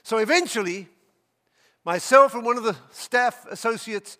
So 0.03 0.17
eventually, 0.17 0.87
myself 1.83 2.35
and 2.35 2.45
one 2.45 2.57
of 2.57 2.63
the 2.63 2.75
staff 2.91 3.45
associates, 3.49 4.17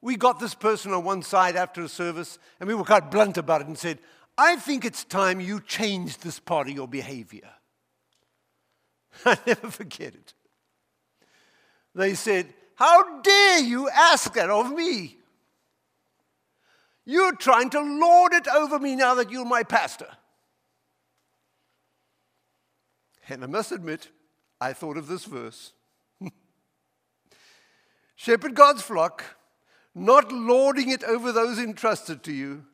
we 0.00 0.16
got 0.16 0.38
this 0.38 0.54
person 0.54 0.92
on 0.92 1.02
one 1.02 1.22
side 1.22 1.56
after 1.56 1.82
a 1.82 1.88
service, 1.88 2.38
and 2.60 2.68
we 2.68 2.74
were 2.74 2.84
quite 2.84 3.10
blunt 3.10 3.38
about 3.38 3.62
it 3.62 3.66
and 3.66 3.78
said, 3.78 3.98
I 4.36 4.56
think 4.56 4.84
it's 4.84 5.04
time 5.04 5.40
you 5.40 5.60
change 5.60 6.18
this 6.18 6.40
part 6.40 6.68
of 6.68 6.74
your 6.74 6.88
behavior. 6.88 7.48
I 9.24 9.38
never 9.46 9.70
forget 9.70 10.14
it. 10.14 10.34
They 11.94 12.14
said, 12.14 12.52
How 12.74 13.20
dare 13.20 13.60
you 13.60 13.88
ask 13.88 14.34
that 14.34 14.50
of 14.50 14.72
me? 14.72 15.18
You're 17.04 17.36
trying 17.36 17.70
to 17.70 17.80
lord 17.80 18.32
it 18.32 18.48
over 18.48 18.78
me 18.78 18.96
now 18.96 19.14
that 19.14 19.30
you're 19.30 19.44
my 19.44 19.62
pastor. 19.62 20.08
And 23.28 23.44
I 23.44 23.46
must 23.46 23.72
admit, 23.72 24.08
I 24.60 24.72
thought 24.72 24.96
of 24.96 25.06
this 25.06 25.24
verse 25.24 25.72
Shepherd 28.16 28.54
God's 28.54 28.82
flock, 28.82 29.36
not 29.94 30.32
lording 30.32 30.90
it 30.90 31.04
over 31.04 31.30
those 31.30 31.58
entrusted 31.58 32.22
to 32.24 32.32
you, 32.32 32.64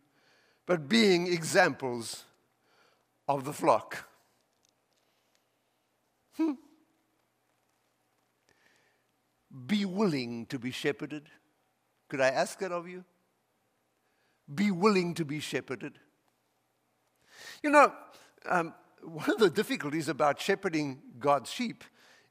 but 0.70 0.88
being 0.88 1.26
examples 1.26 2.26
of 3.26 3.44
the 3.44 3.52
flock. 3.52 4.08
Hmm. 6.36 6.52
Be 9.66 9.84
willing 9.84 10.46
to 10.46 10.60
be 10.60 10.70
shepherded. 10.70 11.24
Could 12.08 12.20
I 12.20 12.28
ask 12.28 12.60
that 12.60 12.70
of 12.70 12.86
you? 12.86 13.04
Be 14.54 14.70
willing 14.70 15.14
to 15.14 15.24
be 15.24 15.40
shepherded. 15.40 15.98
You 17.64 17.70
know, 17.70 17.92
um, 18.48 18.72
one 19.02 19.28
of 19.28 19.38
the 19.38 19.50
difficulties 19.50 20.08
about 20.08 20.40
shepherding 20.40 21.02
God's 21.18 21.50
sheep 21.50 21.82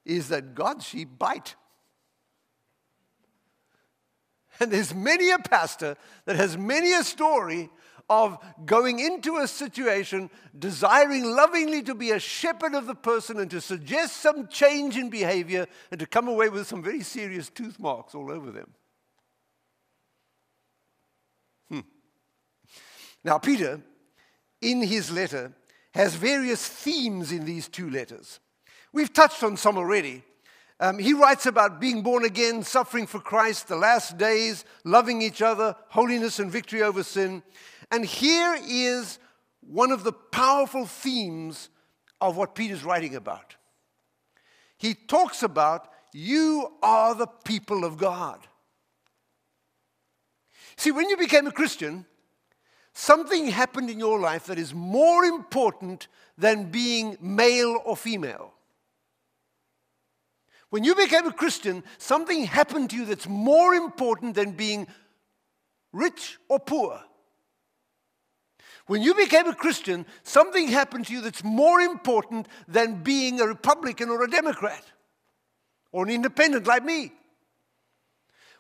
is 0.06 0.30
that 0.30 0.56
God's 0.56 0.86
sheep 0.86 1.10
bite. 1.20 1.56
And 4.62 4.72
there's 4.72 4.96
many 4.96 5.30
a 5.30 5.40
pastor 5.40 5.98
that 6.24 6.38
has 6.38 6.58
many 6.58 6.94
a 6.94 7.04
story 7.04 7.70
of 8.10 8.38
going 8.66 9.00
into 9.00 9.38
a 9.38 9.48
situation, 9.48 10.30
desiring 10.58 11.24
lovingly 11.24 11.84
to 11.84 11.94
be 11.94 12.12
a 12.12 12.20
shepherd 12.20 12.74
of 12.74 12.88
the 12.88 12.96
person 12.96 13.40
and 13.40 13.52
to 13.52 13.62
suggest 13.62 14.18
some 14.18 14.48
change 14.48 14.98
in 14.98 15.10
behavior 15.10 15.68
and 15.92 16.00
to 16.00 16.06
come 16.06 16.28
away 16.28 16.50
with 16.50 16.68
some 16.68 16.82
very 16.82 17.02
serious 17.02 17.50
tooth 17.50 17.80
marks 17.80 18.16
all 18.16 18.32
over 18.32 18.52
them. 18.52 18.74
Hmm. 21.70 21.80
Now, 23.24 23.38
Peter, 23.38 23.82
in 24.62 24.82
his 24.82 25.12
letter, 25.12 25.54
has 25.94 26.16
various 26.16 26.68
themes 26.68 27.32
in 27.32 27.46
these 27.46 27.68
two 27.68 27.90
letters. 27.90 28.40
We've 28.92 29.14
touched 29.14 29.44
on 29.44 29.58
some 29.58 29.78
already. 29.78 30.24
Um, 30.82 30.98
he 30.98 31.14
writes 31.14 31.46
about 31.46 31.82
being 31.82 32.04
born 32.04 32.24
again, 32.24 32.64
suffering 32.64 33.06
for 33.06 33.20
Christ, 33.20 33.68
the 33.68 33.76
last 33.76 34.18
days, 34.18 34.64
loving 34.86 35.22
each 35.22 35.42
other, 35.42 35.76
holiness 35.90 36.40
and 36.40 36.50
victory 36.50 36.82
over 36.82 37.04
sin. 37.04 37.44
And 37.92 38.06
here 38.06 38.58
is 38.68 39.20
one 39.62 39.92
of 39.92 40.04
the 40.04 40.12
powerful 40.12 40.86
themes 40.86 41.70
of 42.22 42.38
what 42.38 42.56
Peter's 42.56 42.84
writing 42.84 43.16
about. 43.16 43.56
He 44.78 44.94
talks 44.94 45.44
about 45.44 45.90
you 46.14 46.72
are 46.82 47.14
the 47.16 47.28
people 47.28 47.84
of 47.84 47.98
God. 47.98 48.40
See, 50.76 50.92
when 50.92 51.10
you 51.10 51.18
became 51.18 51.46
a 51.46 51.52
Christian, 51.52 52.06
something 52.94 53.48
happened 53.48 53.90
in 53.90 54.00
your 54.00 54.20
life 54.20 54.46
that 54.46 54.58
is 54.58 54.74
more 54.74 55.26
important 55.26 56.08
than 56.38 56.72
being 56.72 57.18
male 57.20 57.80
or 57.84 57.98
female. 57.98 58.54
When 60.70 60.84
you 60.84 60.96
became 60.96 61.26
a 61.26 61.34
Christian, 61.34 61.84
something 61.98 62.46
happened 62.46 62.92
to 62.92 62.96
you 62.96 63.06
that's 63.06 63.28
more 63.28 63.74
important 63.74 64.36
than 64.36 64.52
being 64.52 64.88
rich 65.92 66.38
or 66.48 66.60
poor. 66.60 67.02
When 68.90 69.04
you 69.04 69.14
became 69.14 69.46
a 69.46 69.54
Christian, 69.54 70.04
something 70.24 70.68
happened 70.68 71.06
to 71.06 71.14
you 71.14 71.22
that's 71.22 71.44
more 71.44 71.80
important 71.80 72.48
than 72.68 73.04
being 73.04 73.40
a 73.40 73.46
Republican 73.46 74.10
or 74.10 74.24
a 74.24 74.28
Democrat 74.28 74.84
or 75.92 76.06
an 76.06 76.10
independent 76.10 76.66
like 76.66 76.84
me. 76.84 77.12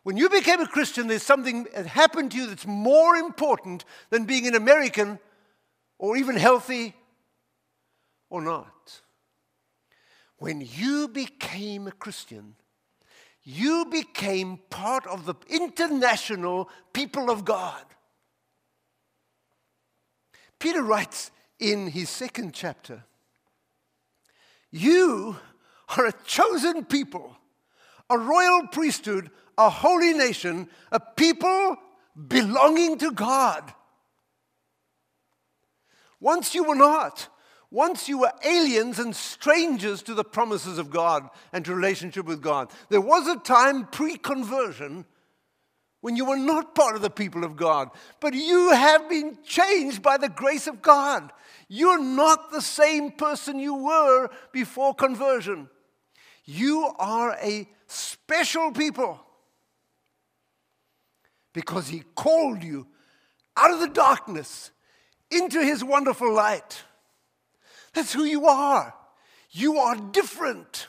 When 0.03 0.17
you 0.17 0.29
became 0.29 0.59
a 0.59 0.67
Christian, 0.67 1.07
there's 1.07 1.23
something 1.23 1.63
that 1.75 1.87
happened 1.87 2.29
to 2.33 2.37
you 2.37 2.45
that's 2.45 2.67
more 2.67 3.15
important 3.15 3.85
than 4.11 4.25
being 4.25 4.45
an 4.45 4.53
American 4.53 5.17
or 5.97 6.15
even 6.15 6.35
healthy 6.35 6.93
or 8.29 8.43
not. 8.43 9.01
When 10.37 10.61
you 10.61 11.07
became 11.07 11.87
a 11.87 11.91
Christian, 11.91 12.53
you 13.41 13.87
became 13.89 14.59
part 14.69 15.07
of 15.07 15.25
the 15.25 15.33
international 15.47 16.69
people 16.93 17.31
of 17.31 17.45
God. 17.45 17.83
Peter 20.59 20.83
writes 20.83 21.31
in 21.59 21.87
his 21.87 22.09
second 22.09 22.53
chapter 22.53 23.03
You 24.71 25.37
are 25.97 26.07
a 26.07 26.13
chosen 26.25 26.85
people, 26.85 27.35
a 28.09 28.17
royal 28.17 28.67
priesthood, 28.67 29.31
a 29.57 29.69
holy 29.69 30.13
nation, 30.13 30.69
a 30.91 30.99
people 30.99 31.77
belonging 32.27 32.97
to 32.99 33.11
God. 33.11 33.73
Once 36.19 36.53
you 36.53 36.63
were 36.63 36.75
not. 36.75 37.29
Once 37.71 38.09
you 38.09 38.17
were 38.17 38.31
aliens 38.43 38.97
and 38.97 39.15
strangers 39.15 40.01
to 40.01 40.15
the 40.15 40.23
promises 40.23 40.79
of 40.79 40.89
God 40.89 41.29
and 41.53 41.63
to 41.65 41.75
relationship 41.75 42.25
with 42.25 42.41
God. 42.41 42.71
There 42.89 42.99
was 42.99 43.27
a 43.27 43.35
time 43.35 43.85
pre 43.85 44.17
conversion 44.17 45.05
when 46.01 46.15
you 46.15 46.25
were 46.25 46.37
not 46.37 46.75
part 46.75 46.95
of 46.95 47.01
the 47.01 47.09
people 47.09 47.43
of 47.43 47.55
God, 47.55 47.89
but 48.19 48.33
you 48.33 48.71
have 48.71 49.09
been 49.09 49.37
changed 49.43 50.01
by 50.01 50.17
the 50.17 50.29
grace 50.29 50.67
of 50.67 50.81
God. 50.81 51.31
You're 51.67 52.01
not 52.01 52.51
the 52.51 52.61
same 52.61 53.11
person 53.11 53.59
you 53.59 53.75
were 53.75 54.29
before 54.51 54.93
conversion. 54.93 55.69
You 56.45 56.91
are 56.97 57.37
a 57.41 57.67
special 57.87 58.71
people 58.71 59.19
because 61.53 61.89
He 61.89 62.03
called 62.15 62.63
you 62.63 62.87
out 63.57 63.71
of 63.71 63.79
the 63.79 63.89
darkness 63.89 64.71
into 65.29 65.61
His 65.61 65.83
wonderful 65.83 66.33
light. 66.33 66.83
That's 67.93 68.13
who 68.13 68.23
you 68.23 68.45
are. 68.47 68.93
You 69.51 69.79
are 69.79 69.95
different 69.95 70.87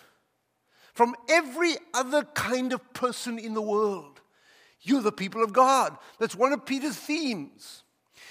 from 0.94 1.14
every 1.28 1.76
other 1.94 2.22
kind 2.22 2.72
of 2.72 2.92
person 2.92 3.38
in 3.38 3.54
the 3.54 3.62
world. 3.62 4.19
You're 4.82 5.02
the 5.02 5.12
people 5.12 5.42
of 5.42 5.52
God. 5.52 5.96
That's 6.18 6.34
one 6.34 6.52
of 6.52 6.64
Peter's 6.64 6.96
themes. 6.96 7.82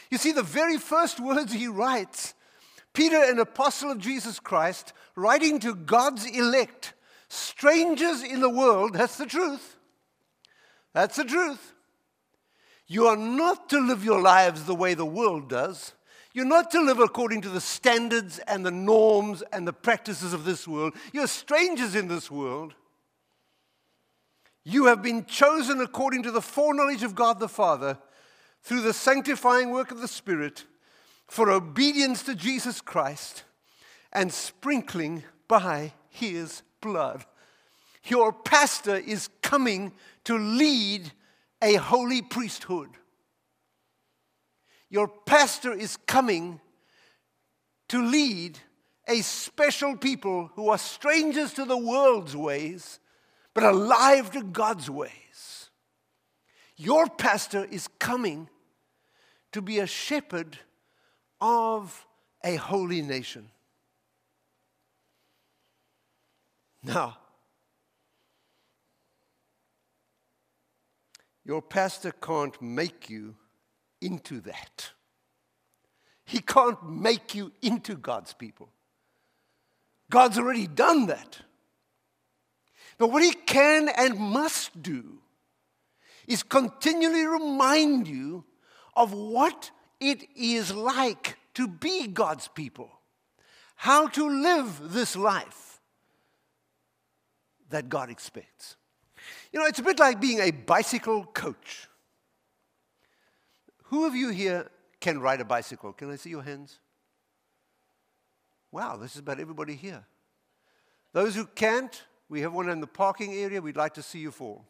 You 0.10 0.18
see, 0.18 0.32
the 0.32 0.44
very 0.44 0.78
first 0.78 1.20
words 1.20 1.54
he 1.54 1.68
writes, 1.68 2.34
Peter, 2.94 3.22
an 3.24 3.40
apostle 3.40 3.92
of 3.92 4.00
Jesus 4.00 4.40
Christ, 4.40 4.94
writing 5.16 5.60
to 5.60 5.76
God's 5.76 6.26
elect, 6.26 6.94
strangers 7.28 8.24
in 8.24 8.42
the 8.42 8.50
world, 8.50 8.94
that's 8.94 9.18
the 9.18 9.26
truth. 9.26 9.78
That's 10.94 11.18
the 11.18 11.24
truth. 11.24 11.74
You 12.88 13.06
are 13.06 13.18
not 13.18 13.70
to 13.70 13.80
live 13.80 14.04
your 14.04 14.20
lives 14.20 14.64
the 14.64 14.74
way 14.74 14.96
the 14.96 15.06
world 15.06 15.48
does. 15.48 15.94
You're 16.34 16.46
not 16.46 16.72
to 16.72 16.82
live 16.82 17.00
according 17.00 17.42
to 17.42 17.50
the 17.50 17.62
standards 17.62 18.40
and 18.40 18.66
the 18.66 18.72
norms 18.72 19.44
and 19.54 19.68
the 19.68 19.74
practices 19.74 20.34
of 20.34 20.46
this 20.46 20.68
world. 20.68 20.94
You're 21.14 21.28
strangers 21.28 21.96
in 21.96 22.08
this 22.08 22.32
world. 22.32 22.74
You 24.70 24.86
have 24.86 25.02
been 25.02 25.26
chosen 25.26 25.82
according 25.82 26.22
to 26.24 26.32
the 26.32 26.44
foreknowledge 26.44 27.02
of 27.02 27.16
God 27.16 27.40
the 27.40 27.50
Father 27.50 27.98
through 28.62 28.82
the 28.82 28.94
sanctifying 28.94 29.72
work 29.72 29.90
of 29.90 30.00
the 30.00 30.08
Spirit 30.08 30.66
for 31.28 31.50
obedience 31.50 32.22
to 32.24 32.36
Jesus 32.36 32.80
Christ 32.80 33.46
and 34.14 34.32
sprinkling 34.32 35.24
by 35.48 35.94
his 36.10 36.62
blood. 36.82 37.26
Your 38.06 38.32
pastor 38.32 38.96
is 38.96 39.30
coming 39.42 39.92
to 40.26 40.38
lead 40.38 41.14
a 41.64 41.74
holy 41.76 42.22
priesthood. 42.22 42.90
Your 44.92 45.08
pastor 45.08 45.74
is 45.74 45.98
coming 45.98 46.62
to 47.88 48.06
lead 48.06 48.60
a 49.08 49.22
special 49.22 49.98
people 49.98 50.52
who 50.54 50.70
are 50.70 50.78
strangers 50.78 51.54
to 51.54 51.66
the 51.66 51.76
world's 51.76 52.36
ways, 52.36 53.00
but 53.60 53.76
alive 53.76 54.32
to 54.32 54.42
God's 54.42 54.90
ways. 54.90 55.70
Your 56.78 57.08
pastor 57.08 57.66
is 57.70 57.90
coming 58.00 58.48
to 59.52 59.62
be 59.62 59.80
a 59.80 59.88
shepherd 59.88 60.58
of 61.42 62.08
a 62.42 62.56
holy 62.56 63.02
nation. 63.02 63.50
Now, 66.84 67.18
your 71.44 71.62
pastor 71.62 72.14
can't 72.14 72.62
make 72.62 73.10
you 73.10 73.36
into 74.00 74.40
that. 74.42 74.92
He 76.24 76.40
can't 76.40 76.82
make 76.90 77.36
you 77.36 77.52
into 77.62 77.96
God's 77.96 78.32
people. 78.32 78.70
God's 80.10 80.38
already 80.38 80.68
done 80.68 81.08
that. 81.08 81.40
But 83.00 83.12
what 83.12 83.24
He 83.24 83.32
can 83.32 83.90
and 83.90 84.20
must 84.20 84.84
do 84.84 85.20
is 86.28 86.44
continually 86.44 87.26
remind 87.26 88.08
you 88.08 88.44
of 88.96 89.14
what 89.14 89.72
it 90.00 90.28
is 90.36 90.72
like 90.72 91.38
to 91.56 91.68
be 91.68 92.08
God's 92.08 92.48
people, 92.50 92.92
how 93.76 94.08
to 94.10 94.30
live 94.30 94.94
this 94.94 95.16
life 95.16 95.80
that 97.70 97.90
God 97.90 98.10
expects. 98.10 98.76
You 99.52 99.60
know, 99.60 99.66
it's 99.66 99.80
a 99.80 99.84
bit 99.84 100.00
like 100.00 100.22
being 100.22 100.40
a 100.40 100.52
bicycle 100.52 101.26
coach. 101.26 101.88
Who 103.86 104.06
of 104.06 104.16
you 104.16 104.30
here 104.30 104.70
can 105.00 105.20
ride 105.20 105.42
a 105.42 105.46
bicycle? 105.46 105.94
Can 105.94 106.12
I 106.12 106.16
see 106.16 106.30
your 106.30 106.44
hands? 106.44 106.80
Wow, 108.72 108.98
this 108.98 109.14
is 109.14 109.20
about 109.20 109.40
everybody 109.40 109.76
here. 109.76 110.06
Those 111.12 111.34
who 111.36 111.46
can't, 111.46 112.04
we 112.30 112.42
have 112.42 112.54
one 112.54 112.70
in 112.70 112.80
the 112.80 112.88
parking 112.88 113.34
area. 113.34 113.60
We'd 113.60 113.76
like 113.76 113.96
to 113.96 114.04
see 114.04 114.20
you 114.20 114.32
for. 114.32 114.62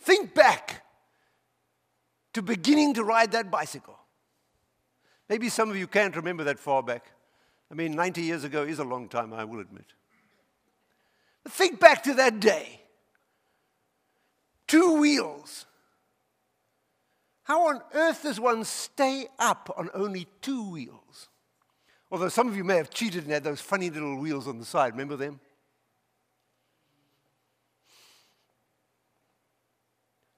Think 0.00 0.34
back 0.34 0.84
to 2.34 2.42
beginning 2.42 2.94
to 2.94 3.04
ride 3.04 3.32
that 3.32 3.50
bicycle. 3.50 3.98
Maybe 5.28 5.48
some 5.48 5.70
of 5.70 5.76
you 5.76 5.86
can't 5.86 6.14
remember 6.14 6.44
that 6.44 6.58
far 6.58 6.82
back. 6.82 7.10
I 7.70 7.74
mean, 7.74 7.94
90 7.94 8.22
years 8.22 8.44
ago 8.44 8.62
is 8.62 8.78
a 8.78 8.84
long 8.84 9.08
time, 9.08 9.32
I 9.32 9.44
will 9.44 9.60
admit. 9.60 9.86
But 11.42 11.52
think 11.52 11.80
back 11.80 12.02
to 12.04 12.14
that 12.14 12.38
day. 12.38 12.82
Two 14.68 15.00
wheels. 15.00 15.66
How 17.44 17.68
on 17.68 17.80
earth 17.94 18.22
does 18.22 18.38
one 18.38 18.64
stay 18.64 19.26
up 19.38 19.72
on 19.76 19.90
only 19.94 20.26
two 20.40 20.70
wheels? 20.70 21.28
Although 22.14 22.28
some 22.28 22.46
of 22.46 22.56
you 22.56 22.62
may 22.62 22.76
have 22.76 22.90
cheated 22.90 23.24
and 23.24 23.32
had 23.32 23.42
those 23.42 23.60
funny 23.60 23.90
little 23.90 24.16
wheels 24.16 24.46
on 24.46 24.60
the 24.60 24.64
side. 24.64 24.92
Remember 24.92 25.16
them? 25.16 25.40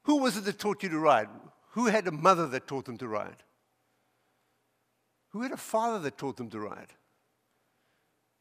Who 0.04 0.22
was 0.22 0.38
it 0.38 0.46
that 0.46 0.58
taught 0.58 0.82
you 0.82 0.88
to 0.88 0.98
ride? 0.98 1.28
Who 1.72 1.84
had 1.84 2.08
a 2.08 2.12
mother 2.12 2.46
that 2.46 2.66
taught 2.66 2.86
them 2.86 2.96
to 2.96 3.06
ride? 3.06 3.42
Who 5.32 5.42
had 5.42 5.52
a 5.52 5.58
father 5.58 5.98
that 5.98 6.16
taught 6.16 6.38
them 6.38 6.48
to 6.48 6.60
ride? 6.60 6.94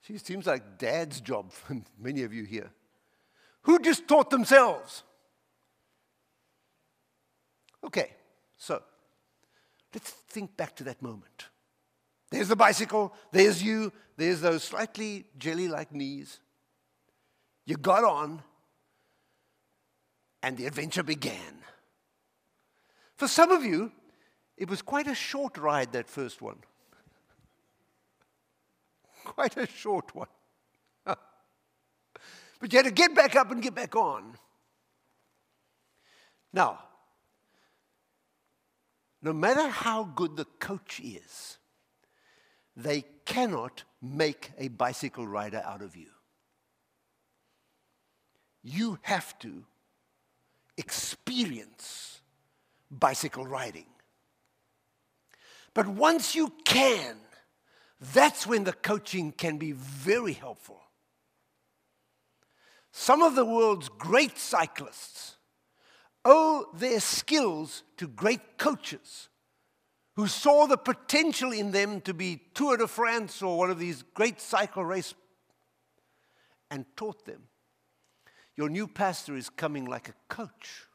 She 0.03 0.17
seems 0.17 0.45
like 0.47 0.77
dad's 0.77 1.19
job 1.19 1.51
for 1.51 1.75
many 1.99 2.23
of 2.23 2.33
you 2.33 2.45
here. 2.45 2.71
Who 3.63 3.79
just 3.79 4.07
taught 4.07 4.29
themselves? 4.29 5.03
Okay, 7.83 8.11
so 8.55 8.81
let's 9.93 10.09
think 10.09 10.55
back 10.55 10.73
to 10.77 10.85
that 10.85 11.01
moment. 11.01 11.49
There's 12.35 12.49
the 12.49 12.57
bicycle, 12.57 13.13
there's 13.31 13.63
you, 13.63 13.93
there's 14.17 14.41
those 14.41 14.61
slightly 14.61 15.23
jelly 15.37 15.69
like 15.69 15.93
knees. 15.93 16.41
You 17.65 17.77
got 17.77 18.03
on, 18.03 18.43
and 20.43 20.57
the 20.57 20.65
adventure 20.65 21.01
began. 21.01 21.63
For 23.15 23.29
some 23.29 23.51
of 23.51 23.63
you, 23.63 23.89
it 24.57 24.69
was 24.69 24.81
quite 24.81 25.07
a 25.07 25.15
short 25.15 25.57
ride, 25.57 25.93
that 25.93 26.09
first 26.09 26.41
one. 26.41 26.57
quite 29.23 29.55
a 29.55 29.65
short 29.65 30.13
one. 30.13 30.27
but 31.05 31.17
you 32.69 32.79
had 32.79 32.85
to 32.85 32.91
get 32.91 33.15
back 33.15 33.37
up 33.37 33.49
and 33.49 33.63
get 33.63 33.75
back 33.75 33.95
on. 33.95 34.35
Now, 36.51 36.79
no 39.21 39.31
matter 39.31 39.69
how 39.69 40.03
good 40.03 40.35
the 40.35 40.43
coach 40.59 40.99
is, 40.99 41.59
they 42.75 43.05
cannot 43.25 43.83
make 44.01 44.51
a 44.57 44.67
bicycle 44.67 45.27
rider 45.27 45.61
out 45.65 45.81
of 45.81 45.95
you. 45.95 46.09
You 48.63 48.99
have 49.03 49.37
to 49.39 49.63
experience 50.77 52.21
bicycle 52.91 53.45
riding. 53.45 53.85
But 55.73 55.87
once 55.87 56.35
you 56.35 56.53
can, 56.63 57.17
that's 58.13 58.47
when 58.47 58.63
the 58.63 58.73
coaching 58.73 59.31
can 59.31 59.57
be 59.57 59.71
very 59.71 60.33
helpful. 60.33 60.81
Some 62.91 63.21
of 63.21 63.35
the 63.35 63.45
world's 63.45 63.89
great 63.89 64.37
cyclists 64.37 65.35
owe 66.23 66.67
their 66.73 66.99
skills 66.99 67.83
to 67.97 68.07
great 68.07 68.57
coaches 68.57 69.29
who 70.15 70.27
saw 70.27 70.65
the 70.65 70.77
potential 70.77 71.51
in 71.51 71.71
them 71.71 71.99
to 72.01 72.13
be 72.13 72.41
Tour 72.53 72.77
de 72.77 72.87
France 72.87 73.41
or 73.41 73.57
one 73.57 73.69
of 73.69 73.79
these 73.79 74.01
great 74.13 74.39
cycle 74.39 74.83
race 74.83 75.13
and 76.71 76.85
taught 76.95 77.25
them. 77.25 77.43
Your 78.55 78.69
new 78.69 78.87
pastor 78.87 79.35
is 79.35 79.49
coming 79.49 79.85
like 79.85 80.07
a 80.07 80.13
coach. 80.29 80.87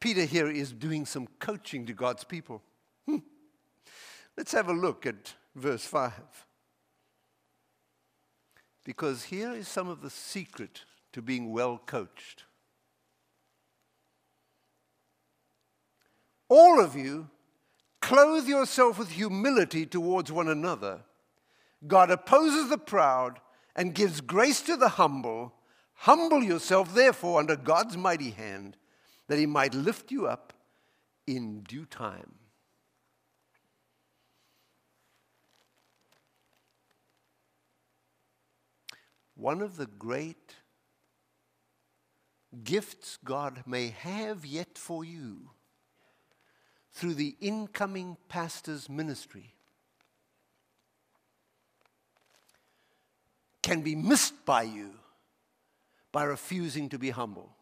Peter 0.00 0.24
here 0.24 0.48
is 0.48 0.72
doing 0.72 1.06
some 1.06 1.26
coaching 1.38 1.86
to 1.86 1.94
God's 1.94 2.24
people. 2.24 2.62
Hmm. 3.06 3.18
Let's 4.36 4.52
have 4.52 4.68
a 4.68 4.74
look 4.74 5.06
at 5.06 5.34
verse 5.56 5.84
5. 5.84 6.12
Because 8.84 9.24
here 9.24 9.52
is 9.52 9.68
some 9.68 9.88
of 9.88 10.02
the 10.02 10.10
secret 10.10 10.84
to 11.12 11.22
being 11.22 11.52
well 11.52 11.80
coached. 11.84 12.44
All 16.50 16.80
of 16.80 16.94
you 16.94 17.28
clothe 18.00 18.46
yourself 18.46 18.98
with 18.98 19.10
humility 19.10 19.86
towards 19.86 20.30
one 20.32 20.48
another. 20.48 21.00
God 21.86 22.10
opposes 22.10 22.70
the 22.70 22.78
proud 22.78 23.40
and 23.76 23.94
gives 23.94 24.20
grace 24.20 24.60
to 24.62 24.76
the 24.76 24.88
humble. 24.88 25.54
Humble 25.94 26.42
yourself, 26.42 26.94
therefore, 26.94 27.40
under 27.40 27.56
God's 27.56 27.96
mighty 27.96 28.30
hand, 28.30 28.76
that 29.28 29.38
he 29.38 29.46
might 29.46 29.74
lift 29.74 30.10
you 30.10 30.26
up 30.26 30.52
in 31.26 31.60
due 31.62 31.84
time. 31.84 32.34
One 39.34 39.62
of 39.62 39.76
the 39.76 39.86
great 39.86 40.56
gifts 42.64 43.18
God 43.24 43.62
may 43.66 43.90
have 43.90 44.44
yet 44.44 44.76
for 44.76 45.04
you 45.04 45.50
through 46.92 47.14
the 47.14 47.36
incoming 47.40 48.16
pastor's 48.28 48.88
ministry 48.88 49.54
can 53.62 53.82
be 53.82 53.94
missed 53.94 54.44
by 54.46 54.62
you 54.62 54.90
by 56.10 56.24
refusing 56.24 56.88
to 56.88 56.98
be 56.98 57.10
humble. 57.10 57.54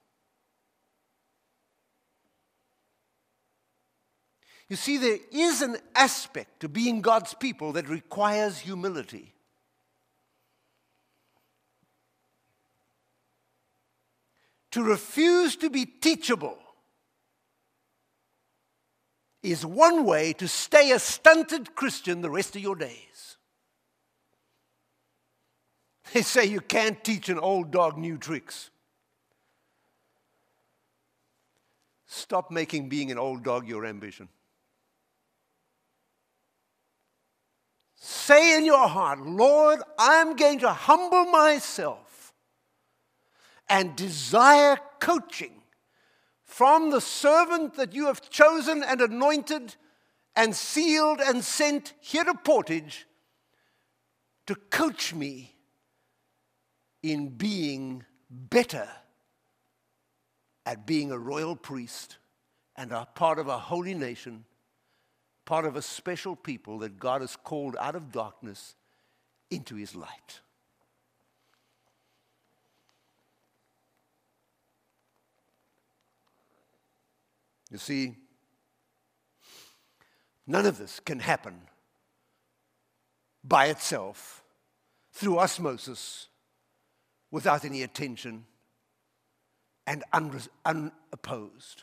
You 4.68 4.76
see, 4.76 4.98
there 4.98 5.18
is 5.30 5.62
an 5.62 5.76
aspect 5.94 6.60
to 6.60 6.68
being 6.68 7.00
God's 7.00 7.34
people 7.34 7.72
that 7.72 7.88
requires 7.88 8.58
humility. 8.58 9.32
To 14.72 14.82
refuse 14.82 15.56
to 15.56 15.70
be 15.70 15.86
teachable 15.86 16.58
is 19.46 19.64
one 19.64 20.04
way 20.04 20.32
to 20.34 20.48
stay 20.48 20.90
a 20.90 20.98
stunted 20.98 21.74
Christian 21.74 22.20
the 22.20 22.30
rest 22.30 22.56
of 22.56 22.62
your 22.62 22.76
days. 22.76 23.36
They 26.12 26.22
say 26.22 26.44
you 26.44 26.60
can't 26.60 27.02
teach 27.02 27.28
an 27.28 27.38
old 27.38 27.72
dog 27.72 27.98
new 27.98 28.16
tricks. 28.16 28.70
Stop 32.06 32.50
making 32.50 32.88
being 32.88 33.10
an 33.10 33.18
old 33.18 33.42
dog 33.42 33.66
your 33.66 33.84
ambition. 33.84 34.28
Say 37.96 38.56
in 38.56 38.64
your 38.64 38.88
heart, 38.88 39.20
Lord, 39.20 39.80
I'm 39.98 40.36
going 40.36 40.60
to 40.60 40.70
humble 40.70 41.26
myself 41.26 42.32
and 43.68 43.96
desire 43.96 44.78
coaching 45.00 45.62
from 46.56 46.88
the 46.88 47.02
servant 47.02 47.74
that 47.74 47.92
you 47.92 48.06
have 48.06 48.30
chosen 48.30 48.82
and 48.82 49.02
anointed 49.02 49.74
and 50.34 50.56
sealed 50.56 51.20
and 51.20 51.44
sent 51.44 51.92
here 52.00 52.24
to 52.24 52.32
Portage 52.32 53.06
to 54.46 54.54
coach 54.70 55.12
me 55.12 55.54
in 57.02 57.28
being 57.28 58.02
better 58.30 58.88
at 60.64 60.86
being 60.86 61.12
a 61.12 61.18
royal 61.18 61.54
priest 61.54 62.16
and 62.74 62.90
a 62.90 63.06
part 63.14 63.38
of 63.38 63.48
a 63.48 63.58
holy 63.58 63.92
nation, 63.92 64.46
part 65.44 65.66
of 65.66 65.76
a 65.76 65.82
special 65.82 66.34
people 66.34 66.78
that 66.78 66.98
God 66.98 67.20
has 67.20 67.36
called 67.36 67.76
out 67.78 67.94
of 67.94 68.10
darkness 68.10 68.76
into 69.50 69.74
his 69.74 69.94
light. 69.94 70.40
You 77.76 77.80
see, 77.80 78.14
none 80.46 80.64
of 80.64 80.78
this 80.78 80.98
can 80.98 81.18
happen 81.18 81.60
by 83.44 83.66
itself 83.66 84.42
through 85.12 85.38
osmosis 85.38 86.28
without 87.30 87.66
any 87.66 87.82
attention 87.82 88.46
and 89.86 90.02
unopposed. 90.64 91.82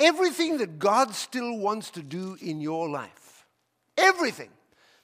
Everything 0.00 0.58
that 0.58 0.80
God 0.80 1.14
still 1.14 1.56
wants 1.56 1.90
to 1.90 2.02
do 2.02 2.36
in 2.42 2.60
your 2.60 2.88
life, 2.88 3.46
everything 3.96 4.50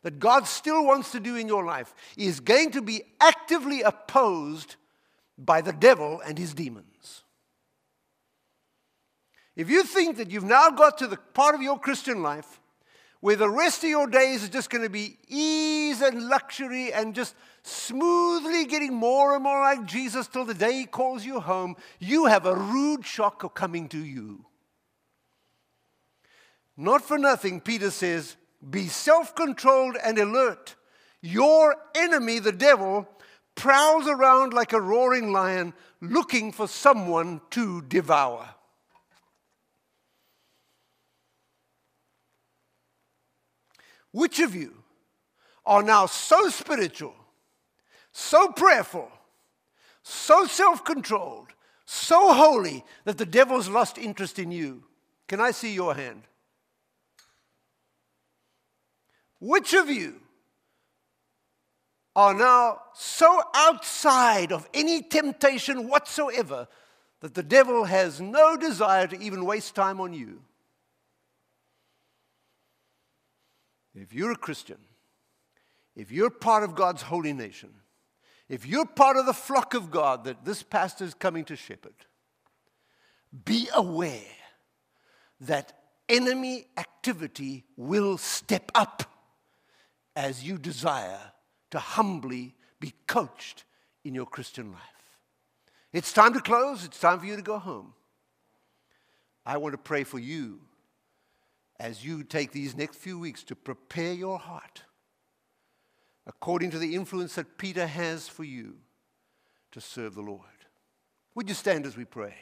that 0.03 0.19
God 0.19 0.49
still 0.49 0.85
wants 0.85 1.13
to 1.13 1.21
do 1.21 1.37
in 1.37 1.47
your 1.47 1.65
life 1.65 1.95
is 2.17 2.41
going 2.41 2.73
to 2.73 2.83
be 2.83 3.05
actively 3.21 3.83
opposed 3.83 4.75
by 5.39 5.61
the 5.61 5.73
devil 5.73 6.21
and 6.27 6.37
his 6.37 6.53
demons. 6.53 6.92
If 9.57 9.69
you 9.69 9.85
think 9.85 10.17
that 10.17 10.31
you've 10.31 10.45
now 10.45 10.71
got 10.71 10.99
to 10.99 11.07
the 11.07 11.17
part 11.17 11.55
of 11.55 11.63
your 11.63 11.79
Christian 11.79 12.23
life 12.23 12.61
where 13.21 13.37
the 13.37 13.49
rest 13.49 13.85
of 13.85 13.91
your 13.91 14.07
days 14.07 14.43
is 14.43 14.49
just 14.49 14.71
going 14.71 14.83
to 14.83 14.91
be 14.91 15.17
ease 15.29 16.01
and 16.01 16.29
luxury 16.29 16.93
and 16.93 17.15
just 17.15 17.37
smoothly 17.63 18.65
getting 18.65 18.95
more 18.95 19.35
and 19.35 19.45
more 19.45 19.61
like 19.61 19.85
Jesus 19.85 20.27
till 20.27 20.45
the 20.45 20.55
day 20.55 20.73
he 20.73 20.87
calls 20.87 21.25
you 21.25 21.39
home, 21.39 21.77
you 22.01 22.27
have 22.27 22.47
a 22.47 22.57
rude 22.57 23.07
shock 23.07 23.55
coming 23.55 23.89
to 23.91 24.05
you. 24.05 24.45
Not 26.77 27.03
for 27.03 27.19
nothing, 27.19 27.61
Peter 27.61 27.91
says, 27.91 28.37
be 28.69 28.89
self 28.89 29.35
controlled 29.35 29.97
and 30.03 30.19
alert. 30.19 30.75
Your 31.21 31.77
enemy, 31.95 32.41
the 32.41 32.51
devil, 32.51 33.07
prowls 33.55 34.09
around 34.09 34.53
like 34.53 34.73
a 34.73 34.81
roaring 34.81 35.31
lion 35.31 35.75
looking 36.01 36.51
for 36.51 36.67
someone 36.67 37.41
to 37.51 37.83
devour. 37.83 38.49
Which 44.13 44.41
of 44.41 44.55
you 44.55 44.75
are 45.65 45.83
now 45.83 46.07
so 46.07 46.49
spiritual, 46.49 47.15
so 48.13 48.49
prayerful, 48.49 49.11
so 50.03 50.47
self 50.47 50.85
controlled, 50.85 51.49
so 51.87 52.33
holy 52.33 52.85
that 53.05 53.19
the 53.19 53.27
devil's 53.27 53.69
lost 53.69 53.99
interest 53.99 54.39
in 54.39 54.53
you? 54.53 54.85
Can 55.29 55.41
I 55.41 55.51
see 55.51 55.73
your 55.73 55.95
hand? 55.95 56.23
Which 59.41 59.73
of 59.75 59.89
you 59.91 60.21
are 62.15 62.35
now 62.35 62.81
so 62.95 63.43
outside 63.55 64.53
of 64.53 64.69
any 64.75 65.03
temptation 65.03 65.89
whatsoever 65.89 66.69
that 67.21 67.35
the 67.35 67.43
devil 67.43 67.85
has 67.85 68.21
no 68.21 68.57
desire 68.57 69.07
to 69.07 69.19
even 69.19 69.45
waste 69.45 69.75
time 69.75 70.01
on 70.01 70.13
you? 70.13 70.43
If 73.95 74.13
you're 74.13 74.33
a 74.33 74.37
Christian, 74.37 74.79
if 75.95 76.11
you're 76.11 76.31
part 76.31 76.63
of 76.63 76.75
God's 76.75 77.03
holy 77.03 77.33
nation, 77.33 77.71
if 78.49 78.67
you're 78.67 78.87
part 78.87 79.17
of 79.17 79.27
the 79.27 79.33
flock 79.33 79.75
of 79.75 79.91
God 79.91 80.25
that 80.25 80.45
this 80.45 80.63
pastor 80.63 81.05
is 81.05 81.15
coming 81.15 81.45
to 81.47 81.57
shepherd, 81.57 81.95
be 83.45 83.69
aware 83.75 84.21
that 85.41 85.73
enemy 86.09 86.67
activity 86.77 87.65
will 87.77 88.19
step 88.19 88.71
up 88.75 89.05
as 90.15 90.45
you 90.45 90.59
desire 90.59 91.33
to 91.71 91.79
humbly 91.79 92.55
be 92.81 92.93
coached 93.07 93.65
in 94.05 94.15
your 94.15 94.27
Christian 94.27 94.73
life. 94.73 94.81
It's 95.93 96.13
time 96.13 96.33
to 96.35 96.41
close, 96.41 96.85
it's 96.85 96.99
time 96.99 97.21
for 97.21 97.27
you 97.27 97.37
to 97.37 97.43
go 97.43 97.59
home. 97.59 97.95
I 99.45 99.57
want 99.57 99.73
to 99.73 99.79
pray 99.79 100.05
for 100.05 100.19
you 100.19 100.61
as 101.83 102.05
you 102.05 102.23
take 102.23 102.53
these 102.53 102.77
next 102.77 102.97
few 102.97 103.19
weeks 103.19 103.43
to 103.43 103.57
prepare 103.57 104.13
your 104.13 104.39
heart 104.39 104.85
according 106.29 106.71
to 106.71 106.79
the 106.79 106.95
influence 106.95 107.35
that 107.35 107.59
Peter 107.59 107.89
has 107.89 108.29
for 108.29 108.45
you 108.45 108.77
to 109.73 109.81
serve 109.81 110.15
the 110.15 110.23
Lord. 110.23 110.41
Would 111.35 111.49
you 111.49 111.57
stand 111.57 111.85
as 111.85 111.97
we 111.97 112.05
pray? 112.05 112.35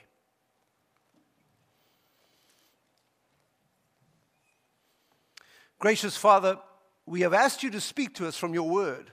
Gracious 5.79 6.19
Father, 6.19 6.59
we 7.07 7.23
have 7.23 7.33
asked 7.33 7.63
you 7.63 7.71
to 7.71 7.81
speak 7.81 8.15
to 8.17 8.29
us 8.29 8.37
from 8.37 8.53
your 8.53 8.69
word. 8.69 9.11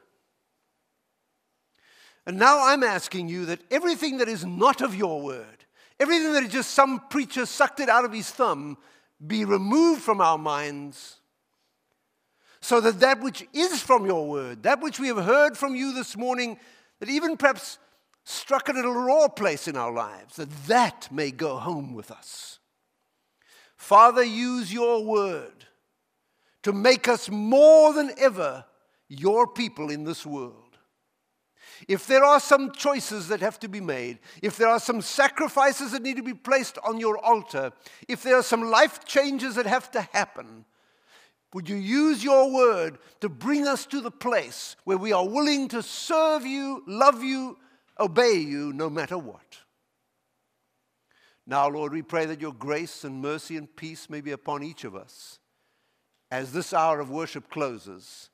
And 2.25 2.37
now 2.37 2.67
I'm 2.67 2.83
asking 2.83 3.29
you 3.29 3.45
that 3.45 3.61
everything 3.71 4.17
that 4.17 4.27
is 4.27 4.45
not 4.45 4.81
of 4.81 4.93
your 4.93 5.21
word, 5.21 5.63
everything 6.01 6.33
that 6.33 6.43
is 6.43 6.51
just 6.51 6.71
some 6.71 6.99
preacher 7.09 7.45
sucked 7.45 7.79
it 7.79 7.87
out 7.87 8.03
of 8.03 8.11
his 8.11 8.29
thumb, 8.29 8.77
be 9.25 9.45
removed 9.45 10.01
from 10.01 10.21
our 10.21 10.37
minds, 10.37 11.17
so 12.59 12.81
that 12.81 12.99
that 12.99 13.21
which 13.21 13.47
is 13.53 13.81
from 13.81 14.05
your 14.05 14.27
word, 14.27 14.63
that 14.63 14.81
which 14.81 14.99
we 14.99 15.07
have 15.07 15.23
heard 15.23 15.57
from 15.57 15.75
you 15.75 15.93
this 15.93 16.17
morning, 16.17 16.59
that 16.99 17.09
even 17.09 17.37
perhaps 17.37 17.77
struck 18.23 18.67
a 18.67 18.73
little 18.73 18.93
raw 18.93 19.27
place 19.27 19.67
in 19.67 19.77
our 19.77 19.91
lives, 19.91 20.35
that 20.35 20.49
that 20.67 21.07
may 21.11 21.31
go 21.31 21.57
home 21.57 21.93
with 21.93 22.11
us. 22.11 22.59
Father, 23.77 24.23
use 24.23 24.73
your 24.73 25.05
word 25.05 25.65
to 26.63 26.73
make 26.73 27.07
us 27.07 27.29
more 27.29 27.93
than 27.93 28.11
ever 28.17 28.65
your 29.07 29.47
people 29.47 29.89
in 29.89 30.03
this 30.03 30.25
world. 30.25 30.66
If 31.87 32.07
there 32.07 32.23
are 32.23 32.39
some 32.39 32.71
choices 32.71 33.27
that 33.27 33.41
have 33.41 33.59
to 33.59 33.67
be 33.67 33.81
made, 33.81 34.19
if 34.41 34.57
there 34.57 34.69
are 34.69 34.79
some 34.79 35.01
sacrifices 35.01 35.91
that 35.91 36.01
need 36.01 36.17
to 36.17 36.23
be 36.23 36.33
placed 36.33 36.77
on 36.85 36.99
your 36.99 37.17
altar, 37.17 37.71
if 38.07 38.23
there 38.23 38.37
are 38.37 38.43
some 38.43 38.63
life 38.63 39.05
changes 39.05 39.55
that 39.55 39.65
have 39.65 39.91
to 39.91 40.01
happen, 40.01 40.65
would 41.53 41.69
you 41.69 41.75
use 41.75 42.23
your 42.23 42.51
word 42.51 42.99
to 43.21 43.29
bring 43.29 43.67
us 43.67 43.85
to 43.87 44.01
the 44.01 44.11
place 44.11 44.75
where 44.83 44.97
we 44.97 45.13
are 45.13 45.27
willing 45.27 45.67
to 45.69 45.81
serve 45.81 46.45
you, 46.45 46.83
love 46.87 47.23
you, 47.23 47.57
obey 47.99 48.33
you, 48.33 48.73
no 48.73 48.89
matter 48.89 49.17
what? 49.17 49.59
Now, 51.45 51.69
Lord, 51.69 51.93
we 51.93 52.01
pray 52.01 52.25
that 52.25 52.41
your 52.41 52.53
grace 52.53 53.05
and 53.05 53.21
mercy 53.21 53.55
and 53.55 53.73
peace 53.73 54.09
may 54.09 54.19
be 54.19 54.31
upon 54.31 54.63
each 54.63 54.83
of 54.83 54.95
us 54.95 55.39
as 56.29 56.51
this 56.51 56.73
hour 56.73 56.99
of 56.99 57.09
worship 57.09 57.49
closes. 57.49 58.29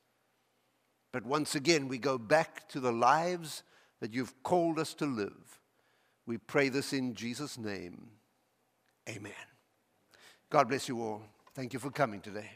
But 1.14 1.26
once 1.26 1.54
again, 1.54 1.88
we 1.88 2.00
go 2.00 2.18
back 2.18 2.68
to 2.70 2.80
the 2.80 2.92
lives 2.92 3.64
that 4.02 4.14
you've 4.14 4.44
called 4.44 4.80
us 4.80 4.94
to 4.96 5.06
live. 5.06 5.62
We 6.26 6.40
pray 6.40 6.70
this 6.70 6.92
in 6.92 7.14
Jesus' 7.14 7.58
name. 7.58 8.10
Amen. 9.08 9.32
God 10.50 10.68
bless 10.68 10.90
you 10.90 11.02
all. 11.02 11.22
Thank 11.54 11.72
you 11.72 11.80
for 11.80 11.92
coming 11.92 12.20
today. 12.20 12.50